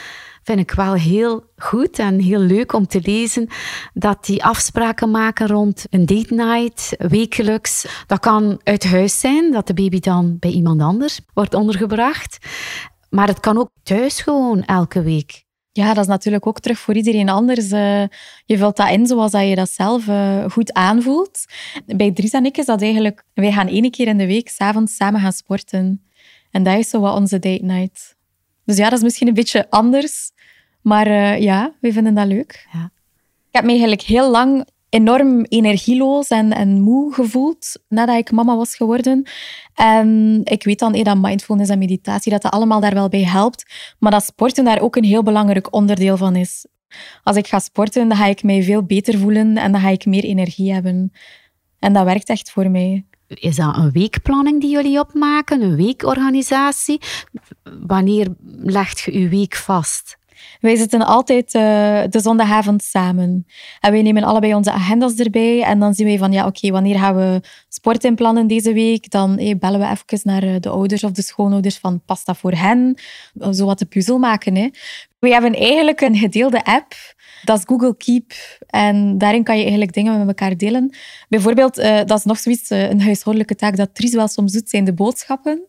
vind 0.44 0.60
ik 0.60 0.72
wel 0.72 0.94
heel 0.94 1.44
goed 1.58 2.00
en 2.00 2.20
heel 2.20 2.40
leuk 2.40 2.74
om 2.74 2.88
te 2.88 3.02
lezen, 3.02 3.48
dat 3.94 4.26
die 4.26 4.44
afspraken 4.44 5.12
maken 5.12 5.48
rond 5.48 5.86
een 5.90 6.06
date 6.06 6.34
night, 6.34 6.96
wekelijks. 6.98 8.04
Dat 8.06 8.20
kan 8.20 8.60
uit 8.64 8.86
huis 8.86 9.20
zijn, 9.20 9.52
dat 9.52 9.68
de 9.68 9.74
baby 9.74 10.00
dan 10.00 10.38
bij 10.40 10.52
iemand 10.52 10.82
anders 10.82 11.20
wordt 11.34 11.54
ondergebracht. 11.54 12.38
Maar 13.10 13.28
het 13.28 13.40
kan 13.40 13.58
ook 13.58 13.70
thuis 13.84 14.22
gewoon 14.22 14.64
elke 14.64 15.02
week. 15.02 15.46
Ja, 15.78 15.94
dat 15.94 16.04
is 16.04 16.10
natuurlijk 16.10 16.48
ook 16.48 16.60
terug 16.60 16.80
voor 16.80 16.94
iedereen 16.94 17.30
anders. 17.30 17.72
Uh, 17.72 18.04
je 18.46 18.58
vult 18.58 18.78
dat 18.78 18.90
in 18.90 19.06
zoals 19.06 19.32
dat 19.32 19.48
je 19.48 19.56
dat 19.56 19.70
zelf 19.70 20.08
uh, 20.08 20.50
goed 20.50 20.74
aanvoelt. 20.74 21.46
Bij 21.86 22.12
Dries 22.12 22.32
en 22.32 22.46
ik 22.46 22.58
is 22.58 22.66
dat 22.66 22.82
eigenlijk... 22.82 23.24
Wij 23.34 23.52
gaan 23.52 23.68
één 23.68 23.92
keer 23.92 24.08
in 24.08 24.18
de 24.18 24.26
week 24.26 24.50
s'avonds 24.50 24.96
samen 24.96 25.22
gaan 25.22 25.32
sporten. 25.32 26.04
En 26.52 26.64
dat 26.64 26.78
is 26.78 26.90
zo 26.90 27.00
wat 27.00 27.16
onze 27.16 27.40
date 27.40 27.64
night. 27.64 28.16
Dus 28.66 28.78
ja, 28.78 28.90
dat 28.90 28.98
is 28.98 29.04
misschien 29.04 29.28
een 29.28 29.34
beetje 29.34 29.70
anders. 29.70 30.32
Maar 30.82 31.08
uh, 31.08 31.42
ja, 31.42 31.76
we 31.82 31.92
vinden 31.92 32.14
dat 32.14 32.28
leuk. 32.28 32.68
Ja. 32.74 32.92
Ik 33.48 33.56
heb 33.56 33.64
me 33.64 33.70
eigenlijk 33.70 34.02
heel 34.02 34.32
lang 34.32 34.68
enorm 34.90 35.46
energieloos 35.50 36.28
en, 36.28 36.54
en 36.54 36.82
moe 36.82 37.14
gevoeld 37.14 37.80
nadat 37.88 38.18
ik 38.18 38.32
mama 38.32 38.56
was 38.56 38.76
geworden. 38.76 39.30
En 39.74 40.42
ik 40.44 40.64
weet 40.64 40.80
dan 40.80 40.94
eh, 40.94 41.04
dat 41.04 41.18
mindfulness 41.18 41.72
en 41.72 41.80
meditatie, 41.80 42.32
dat 42.32 42.42
dat 42.42 42.52
allemaal 42.52 42.80
daar 42.80 42.94
wel 42.94 43.10
bij 43.10 43.24
helpt. 43.24 43.66
Maar 44.00 44.12
dat 44.12 44.24
sporten 44.24 44.66
daar 44.66 44.82
ook 44.82 44.96
een 44.96 45.04
heel 45.04 45.24
belangrijk 45.24 45.74
onderdeel 45.74 46.18
van 46.18 46.36
is. 46.36 46.66
Als 47.24 47.36
ik 47.36 47.48
ga 47.48 47.60
sporten, 47.60 48.08
dan 48.08 48.18
ga 48.18 48.26
ik 48.26 48.44
mij 48.44 48.64
veel 48.64 48.84
beter 48.84 49.18
voelen 49.18 49.58
en 49.58 49.72
dan 49.72 49.82
ga 49.82 49.90
ik 49.90 50.06
meer 50.06 50.24
energie 50.24 50.74
hebben. 50.74 51.12
En 51.80 51.94
dat 51.94 52.06
werkt 52.06 52.30
echt 52.30 52.52
voor 52.52 52.70
mij. 52.72 53.06
Is 53.28 53.56
dat 53.56 53.78
een 53.78 53.92
weekplanning 53.92 54.62
die 54.62 54.70
jullie 54.70 55.00
opmaken, 55.00 55.62
een 55.62 55.76
weekorganisatie? 55.76 57.02
Wanneer 57.88 58.28
legt 58.46 59.00
je 59.00 59.20
je 59.20 59.30
week 59.30 59.56
vast? 59.56 60.18
Wij 60.60 60.76
zitten 60.76 61.06
altijd 61.06 61.54
uh, 61.54 61.62
de 62.10 62.20
zondagavond 62.20 62.84
samen. 62.84 63.46
En 63.80 63.92
wij 63.92 64.02
nemen 64.02 64.24
allebei 64.24 64.54
onze 64.54 64.72
agendas 64.72 65.16
erbij. 65.16 65.64
En 65.64 65.80
dan 65.80 65.94
zien 65.94 66.06
wij 66.06 66.18
van, 66.18 66.32
ja, 66.32 66.46
oké, 66.46 66.72
wanneer 66.72 67.00
gaan 67.00 67.16
we 67.16 67.42
sport 67.70 68.04
inplannen 68.04 68.48
deze 68.48 68.74
week? 68.74 69.10
Dan 69.10 69.56
bellen 69.60 69.80
we 69.80 69.86
even 69.86 70.20
naar 70.24 70.44
eh, 70.44 70.56
de 70.60 70.70
ouders 70.70 71.04
of 71.04 71.12
de 71.12 71.22
schoonouders 71.22 71.78
van, 71.78 72.02
past 72.06 72.26
dat 72.26 72.38
voor 72.38 72.52
hen? 72.52 72.98
Zo 73.52 73.66
wat 73.66 73.80
de 73.80 73.86
puzzel 73.86 74.18
maken. 74.18 74.56
Hè. 74.56 74.70
We 75.20 75.30
hebben 75.30 75.54
eigenlijk 75.54 76.02
een 76.02 76.16
gedeelde 76.16 76.64
app. 76.64 76.94
Dat 77.44 77.58
is 77.58 77.64
Google 77.66 77.98
Keep. 77.98 78.34
En 78.68 79.18
daarin 79.18 79.44
kan 79.44 79.56
je 79.56 79.62
eigenlijk 79.62 79.94
dingen 79.94 80.18
met 80.18 80.28
elkaar 80.28 80.58
delen. 80.58 80.96
Bijvoorbeeld, 81.30 81.76
dat 81.76 82.18
is 82.18 82.24
nog 82.24 82.38
zoiets, 82.38 82.70
een 82.70 83.02
huishoudelijke 83.02 83.56
taak 83.56 83.78
dat 83.78 83.96
Tries 83.96 84.14
wel 84.14 84.28
soms 84.28 84.52
doet, 84.52 84.70
zijn 84.70 84.84
de 84.84 84.94
boodschappen. 84.94 85.68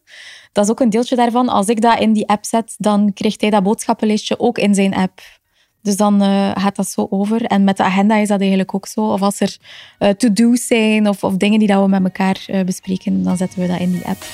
Dat 0.59 0.67
is 0.67 0.73
ook 0.73 0.81
een 0.81 0.91
deeltje 0.91 1.17
daarvan. 1.17 1.49
Als 1.49 1.67
ik 1.67 1.81
dat 1.81 1.99
in 1.99 2.13
die 2.13 2.29
app 2.29 2.45
zet, 2.45 2.75
dan 2.79 3.13
krijgt 3.13 3.41
hij 3.41 3.51
dat 3.51 3.63
boodschappenlijstje 3.63 4.41
ook 4.41 4.59
in 4.59 4.75
zijn 4.75 4.95
app. 4.95 5.21
Dus 5.83 5.97
dan 5.97 6.23
uh, 6.23 6.51
gaat 6.55 6.77
dat 6.77 6.89
zo 6.89 7.07
over. 7.11 7.45
En 7.45 7.65
met 7.65 7.77
de 7.77 7.83
agenda 7.83 8.17
is 8.17 8.29
dat 8.29 8.41
eigenlijk 8.41 8.75
ook 8.75 8.87
zo. 8.87 9.01
Of 9.01 9.23
als 9.23 9.41
er 9.41 9.57
uh, 9.99 10.09
to-do's 10.09 10.67
zijn 10.67 11.09
of, 11.09 11.25
of, 11.25 11.37
dingen 11.37 11.59
die 11.59 11.69
dat 11.69 11.83
we 11.83 11.89
met 11.89 12.05
elkaar 12.05 12.45
uh, 12.47 12.61
bespreken, 12.61 13.23
dan 13.23 13.37
zetten 13.37 13.61
we 13.61 13.67
dat 13.67 13.81
in 13.81 13.93
die 13.93 14.05
app. 14.05 14.25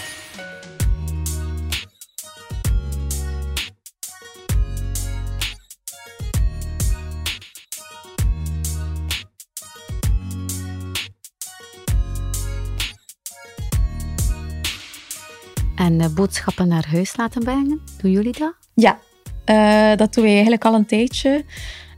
En 15.85 16.01
uh, 16.01 16.07
boodschappen 16.15 16.69
naar 16.69 16.87
huis 16.89 17.17
laten 17.17 17.43
brengen. 17.43 17.81
Doen 18.03 18.11
jullie 18.11 18.39
dat? 18.39 18.55
Ja, 18.75 18.99
uh, 19.47 19.97
dat 19.97 20.15
doen 20.15 20.25
we 20.25 20.31
eigenlijk 20.31 20.65
al 20.65 20.75
een 20.75 20.87
tijdje. 20.87 21.45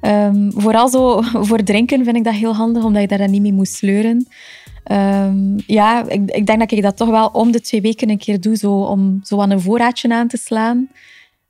Um, 0.01 0.53
vooral 0.53 0.89
zo 0.89 1.23
voor 1.49 1.63
drinken 1.63 2.05
vind 2.05 2.17
ik 2.17 2.25
dat 2.25 2.35
heel 2.35 2.55
handig, 2.55 2.85
omdat 2.85 3.03
je 3.03 3.09
daar 3.09 3.19
dan 3.19 3.31
niet 3.31 3.43
mee 3.43 3.53
moet 3.53 3.69
sleuren. 3.69 4.27
Um, 4.93 5.55
ja, 5.67 6.09
ik, 6.09 6.31
ik, 6.31 6.47
denk 6.47 6.59
dat 6.59 6.73
ik 6.73 6.83
dat 6.83 6.97
toch 6.97 7.09
wel 7.09 7.29
om 7.29 7.51
de 7.51 7.61
twee 7.61 7.81
weken 7.81 8.11
een 8.11 8.19
keer 8.19 8.41
doe, 8.41 8.57
zo, 8.57 8.73
om 8.73 9.21
zo 9.23 9.41
aan 9.41 9.51
een 9.51 9.61
voorraadje 9.61 10.15
aan 10.15 10.29
te 10.29 10.37
slaan. 10.37 10.89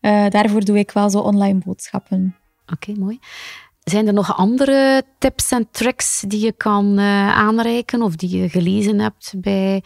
Uh, 0.00 0.28
daarvoor 0.28 0.64
doe 0.64 0.78
ik 0.78 0.90
wel 0.90 1.10
zo 1.10 1.18
online 1.18 1.58
boodschappen. 1.64 2.36
Oké, 2.72 2.90
okay, 2.90 3.02
mooi. 3.02 3.18
Zijn 3.90 4.06
er 4.06 4.12
nog 4.12 4.36
andere 4.36 5.02
tips 5.18 5.50
en 5.50 5.68
tricks 5.70 6.24
die 6.28 6.44
je 6.44 6.52
kan 6.52 6.98
uh, 6.98 7.28
aanreiken 7.38 8.02
of 8.02 8.16
die 8.16 8.38
je 8.38 8.48
gelezen 8.48 8.98
hebt 8.98 9.34
bij 9.36 9.82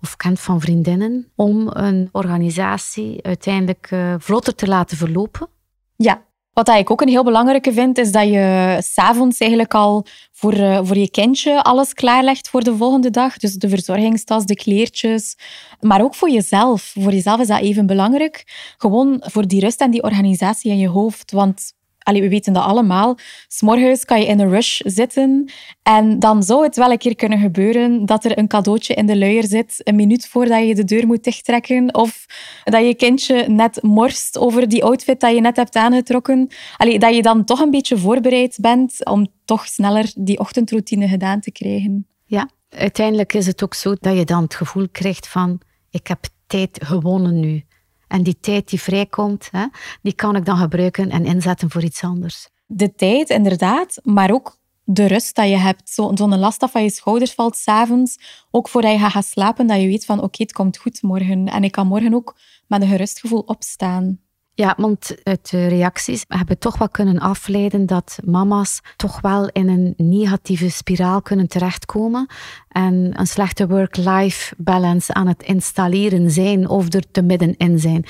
of 0.00 0.16
kent 0.16 0.40
van 0.40 0.60
vriendinnen 0.60 1.32
om 1.36 1.68
een 1.72 2.08
organisatie 2.12 3.22
uiteindelijk 3.22 3.90
uh, 3.90 4.14
vlotter 4.18 4.54
te 4.54 4.66
laten 4.66 4.96
verlopen? 4.96 5.48
Ja, 5.96 6.22
wat 6.52 6.68
ik 6.68 6.90
ook 6.90 7.00
een 7.00 7.08
heel 7.08 7.24
belangrijke 7.24 7.72
vind, 7.72 7.98
is 7.98 8.12
dat 8.12 8.28
je 8.28 8.76
s'avonds 8.80 9.38
eigenlijk 9.38 9.74
al 9.74 10.06
voor, 10.32 10.54
uh, 10.54 10.80
voor 10.82 10.96
je 10.96 11.10
kindje 11.10 11.62
alles 11.62 11.92
klaarlegt 11.92 12.48
voor 12.48 12.64
de 12.64 12.76
volgende 12.76 13.10
dag. 13.10 13.36
Dus 13.36 13.54
de 13.54 13.68
verzorgingstas, 13.68 14.46
de 14.46 14.54
kleertjes. 14.54 15.36
Maar 15.80 16.02
ook 16.02 16.14
voor 16.14 16.30
jezelf. 16.30 16.82
Voor 16.82 17.12
jezelf 17.12 17.40
is 17.40 17.46
dat 17.46 17.60
even 17.60 17.86
belangrijk. 17.86 18.44
Gewoon 18.76 19.22
voor 19.24 19.46
die 19.46 19.60
rust 19.60 19.80
en 19.80 19.90
die 19.90 20.02
organisatie 20.02 20.70
in 20.70 20.78
je 20.78 20.88
hoofd. 20.88 21.32
Want 21.32 21.72
Allee, 22.04 22.20
we 22.20 22.28
weten 22.28 22.52
dat 22.52 22.62
allemaal. 22.62 23.18
S'morgens 23.48 24.04
kan 24.04 24.20
je 24.20 24.26
in 24.26 24.40
een 24.40 24.50
rush 24.50 24.80
zitten 24.84 25.52
en 25.82 26.18
dan 26.18 26.42
zou 26.42 26.62
het 26.62 26.76
wel 26.76 26.90
een 26.90 26.98
keer 26.98 27.14
kunnen 27.14 27.38
gebeuren 27.38 28.06
dat 28.06 28.24
er 28.24 28.38
een 28.38 28.48
cadeautje 28.48 28.94
in 28.94 29.06
de 29.06 29.18
luier 29.18 29.44
zit 29.44 29.80
een 29.82 29.96
minuut 29.96 30.26
voordat 30.28 30.66
je 30.66 30.74
de 30.74 30.84
deur 30.84 31.06
moet 31.06 31.24
dichttrekken 31.24 31.94
of 31.94 32.26
dat 32.64 32.86
je 32.86 32.94
kindje 32.94 33.48
net 33.48 33.82
morst 33.82 34.38
over 34.38 34.68
die 34.68 34.84
outfit 34.84 35.20
dat 35.20 35.34
je 35.34 35.40
net 35.40 35.56
hebt 35.56 35.76
aangetrokken. 35.76 36.48
Allee, 36.76 36.98
dat 36.98 37.14
je 37.14 37.22
dan 37.22 37.44
toch 37.44 37.60
een 37.60 37.70
beetje 37.70 37.98
voorbereid 37.98 38.58
bent 38.60 39.04
om 39.04 39.26
toch 39.44 39.66
sneller 39.66 40.12
die 40.16 40.38
ochtendroutine 40.38 41.08
gedaan 41.08 41.40
te 41.40 41.52
krijgen. 41.52 42.06
Ja, 42.24 42.50
uiteindelijk 42.68 43.32
is 43.32 43.46
het 43.46 43.62
ook 43.62 43.74
zo 43.74 43.94
dat 44.00 44.16
je 44.16 44.24
dan 44.24 44.42
het 44.42 44.54
gevoel 44.54 44.88
krijgt 44.92 45.28
van 45.28 45.60
ik 45.90 46.06
heb 46.06 46.24
tijd 46.46 46.78
gewonnen 46.82 47.40
nu. 47.40 47.64
En 48.08 48.22
die 48.22 48.40
tijd 48.40 48.68
die 48.68 48.80
vrijkomt, 48.80 49.48
hè, 49.50 49.66
die 50.02 50.14
kan 50.14 50.36
ik 50.36 50.44
dan 50.44 50.56
gebruiken 50.56 51.10
en 51.10 51.24
inzetten 51.24 51.70
voor 51.70 51.82
iets 51.82 52.02
anders. 52.02 52.48
De 52.66 52.94
tijd, 52.94 53.30
inderdaad, 53.30 54.00
maar 54.02 54.30
ook 54.30 54.58
de 54.84 55.06
rust 55.06 55.34
dat 55.34 55.48
je 55.48 55.56
hebt. 55.56 55.90
Zo'n 55.90 56.16
zo 56.16 56.28
last 56.28 56.60
dat 56.60 56.70
van 56.70 56.82
je 56.82 56.90
schouders 56.90 57.32
valt 57.32 57.56
s'avonds. 57.56 58.18
Ook 58.50 58.68
voordat 58.68 58.92
je 58.92 58.98
gaat 58.98 59.24
slapen, 59.24 59.66
dat 59.66 59.80
je 59.80 59.86
weet 59.86 60.04
van 60.04 60.22
oké, 60.22 60.42
het 60.42 60.52
komt 60.52 60.78
goed 60.78 61.02
morgen. 61.02 61.46
En 61.46 61.64
ik 61.64 61.72
kan 61.72 61.86
morgen 61.86 62.14
ook 62.14 62.36
met 62.66 62.82
een 62.82 62.88
gerust 62.88 63.20
gevoel 63.20 63.40
opstaan. 63.40 64.18
Ja, 64.56 64.74
want 64.76 65.16
uit 65.22 65.50
de 65.50 65.66
reacties 65.66 66.24
hebben 66.28 66.48
we 66.48 66.58
toch 66.58 66.78
wel 66.78 66.88
kunnen 66.88 67.18
afleiden 67.18 67.86
dat 67.86 68.18
mama's 68.24 68.80
toch 68.96 69.20
wel 69.20 69.48
in 69.48 69.68
een 69.68 69.94
negatieve 69.96 70.70
spiraal 70.70 71.22
kunnen 71.22 71.48
terechtkomen 71.48 72.26
en 72.68 73.10
een 73.18 73.26
slechte 73.26 73.66
work-life 73.66 74.54
balance 74.56 75.14
aan 75.14 75.26
het 75.26 75.42
installeren 75.42 76.30
zijn 76.30 76.68
of 76.68 76.92
er 76.92 77.10
te 77.10 77.22
middenin 77.22 77.78
zijn. 77.78 78.04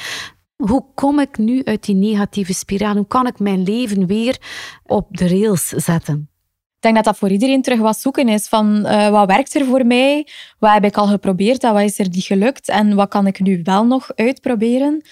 Hoe 0.56 0.84
kom 0.94 1.20
ik 1.20 1.38
nu 1.38 1.64
uit 1.64 1.84
die 1.84 1.94
negatieve 1.94 2.54
spiraal? 2.54 2.96
Hoe 2.96 3.06
kan 3.06 3.26
ik 3.26 3.38
mijn 3.38 3.62
leven 3.62 4.06
weer 4.06 4.38
op 4.82 5.16
de 5.16 5.28
rails 5.28 5.68
zetten? 5.68 6.33
Denk 6.84 6.96
dat 6.96 7.04
dat 7.04 7.16
voor 7.16 7.30
iedereen 7.30 7.62
terug 7.62 7.78
wat 7.78 7.98
zoeken 7.98 8.28
is 8.28 8.48
van 8.48 8.86
uh, 8.86 9.08
wat 9.08 9.26
werkt 9.26 9.54
er 9.54 9.64
voor 9.64 9.86
mij? 9.86 10.26
Wat 10.58 10.72
heb 10.72 10.84
ik 10.84 10.96
al 10.96 11.06
geprobeerd? 11.06 11.62
Wat 11.62 11.80
is 11.80 11.98
er 11.98 12.08
niet 12.08 12.24
gelukt? 12.24 12.68
En 12.68 12.94
wat 12.94 13.08
kan 13.08 13.26
ik 13.26 13.40
nu 13.40 13.60
wel 13.62 13.86
nog 13.86 14.12
uitproberen? 14.14 15.02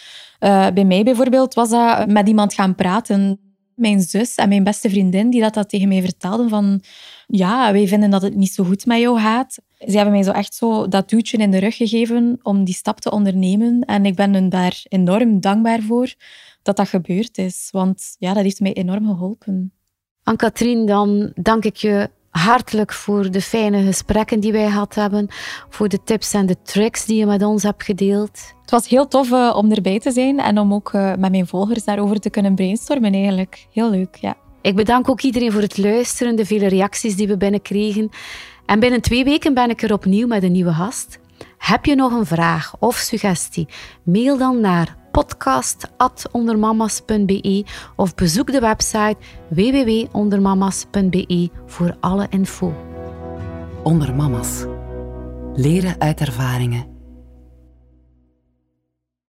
Uh, 0.40 0.66
bij 0.74 0.84
mij 0.84 1.02
bijvoorbeeld 1.02 1.54
was 1.54 1.70
dat 1.70 2.08
met 2.08 2.28
iemand 2.28 2.54
gaan 2.54 2.74
praten. 2.74 3.40
Mijn 3.74 4.00
zus 4.00 4.34
en 4.34 4.48
mijn 4.48 4.64
beste 4.64 4.90
vriendin 4.90 5.30
die 5.30 5.40
dat, 5.40 5.54
dat 5.54 5.68
tegen 5.68 5.88
mij 5.88 6.00
vertelden 6.02 6.48
van 6.48 6.82
ja, 7.26 7.72
wij 7.72 7.88
vinden 7.88 8.10
dat 8.10 8.22
het 8.22 8.34
niet 8.34 8.52
zo 8.52 8.64
goed 8.64 8.86
met 8.86 8.98
jou 8.98 9.20
gaat. 9.20 9.58
Ze 9.78 9.96
hebben 9.96 10.12
mij 10.12 10.22
zo 10.22 10.30
echt 10.30 10.54
zo 10.54 10.88
dat 10.88 11.08
duwtje 11.08 11.36
in 11.36 11.50
de 11.50 11.58
rug 11.58 11.76
gegeven 11.76 12.38
om 12.42 12.64
die 12.64 12.74
stap 12.74 13.00
te 13.00 13.10
ondernemen. 13.10 13.80
En 13.80 14.06
ik 14.06 14.14
ben 14.14 14.34
hun 14.34 14.48
daar 14.48 14.80
enorm 14.88 15.40
dankbaar 15.40 15.80
voor 15.80 16.14
dat 16.62 16.76
dat 16.76 16.88
gebeurd 16.88 17.38
is. 17.38 17.68
Want 17.70 18.16
ja, 18.18 18.32
dat 18.34 18.42
heeft 18.42 18.60
mij 18.60 18.72
enorm 18.72 19.06
geholpen. 19.06 19.72
Anne-Katrien, 20.24 20.86
dan 20.86 21.32
dank 21.34 21.64
ik 21.64 21.76
je 21.76 22.10
hartelijk 22.30 22.92
voor 22.92 23.30
de 23.30 23.40
fijne 23.40 23.84
gesprekken 23.84 24.40
die 24.40 24.52
wij 24.52 24.66
gehad 24.66 24.94
hebben, 24.94 25.26
voor 25.68 25.88
de 25.88 26.02
tips 26.04 26.34
en 26.34 26.46
de 26.46 26.56
tricks 26.62 27.04
die 27.04 27.18
je 27.18 27.26
met 27.26 27.42
ons 27.42 27.62
hebt 27.62 27.82
gedeeld. 27.82 28.40
Het 28.60 28.70
was 28.70 28.88
heel 28.88 29.08
tof 29.08 29.30
uh, 29.30 29.54
om 29.56 29.72
erbij 29.72 30.00
te 30.00 30.10
zijn 30.10 30.38
en 30.38 30.58
om 30.58 30.74
ook 30.74 30.92
uh, 30.92 31.14
met 31.14 31.30
mijn 31.30 31.46
volgers 31.46 31.84
daarover 31.84 32.20
te 32.20 32.30
kunnen 32.30 32.54
brainstormen 32.54 33.12
eigenlijk. 33.12 33.66
Heel 33.72 33.90
leuk, 33.90 34.16
ja. 34.16 34.36
Ik 34.60 34.76
bedank 34.76 35.08
ook 35.08 35.20
iedereen 35.20 35.52
voor 35.52 35.60
het 35.60 35.78
luisteren, 35.78 36.36
de 36.36 36.46
vele 36.46 36.66
reacties 36.66 37.16
die 37.16 37.28
we 37.28 37.36
binnenkregen. 37.36 38.10
En 38.66 38.80
binnen 38.80 39.00
twee 39.00 39.24
weken 39.24 39.54
ben 39.54 39.70
ik 39.70 39.82
er 39.82 39.92
opnieuw 39.92 40.26
met 40.26 40.42
een 40.42 40.52
nieuwe 40.52 40.72
gast. 40.72 41.18
Heb 41.62 41.84
je 41.84 41.94
nog 41.94 42.12
een 42.12 42.26
vraag 42.26 42.74
of 42.78 42.96
suggestie? 42.96 43.68
Mail 44.02 44.38
dan 44.38 44.60
naar 44.60 44.96
podcast.ondermamas.be 45.12 47.64
of 47.96 48.14
bezoek 48.14 48.52
de 48.52 48.60
website 48.60 49.16
www.ondermamas.be 49.48 51.50
voor 51.66 51.96
alle 52.00 52.26
info. 52.30 52.74
Onder 53.82 54.14
Leren 55.54 55.94
uit 55.98 56.20
ervaringen 56.20 56.91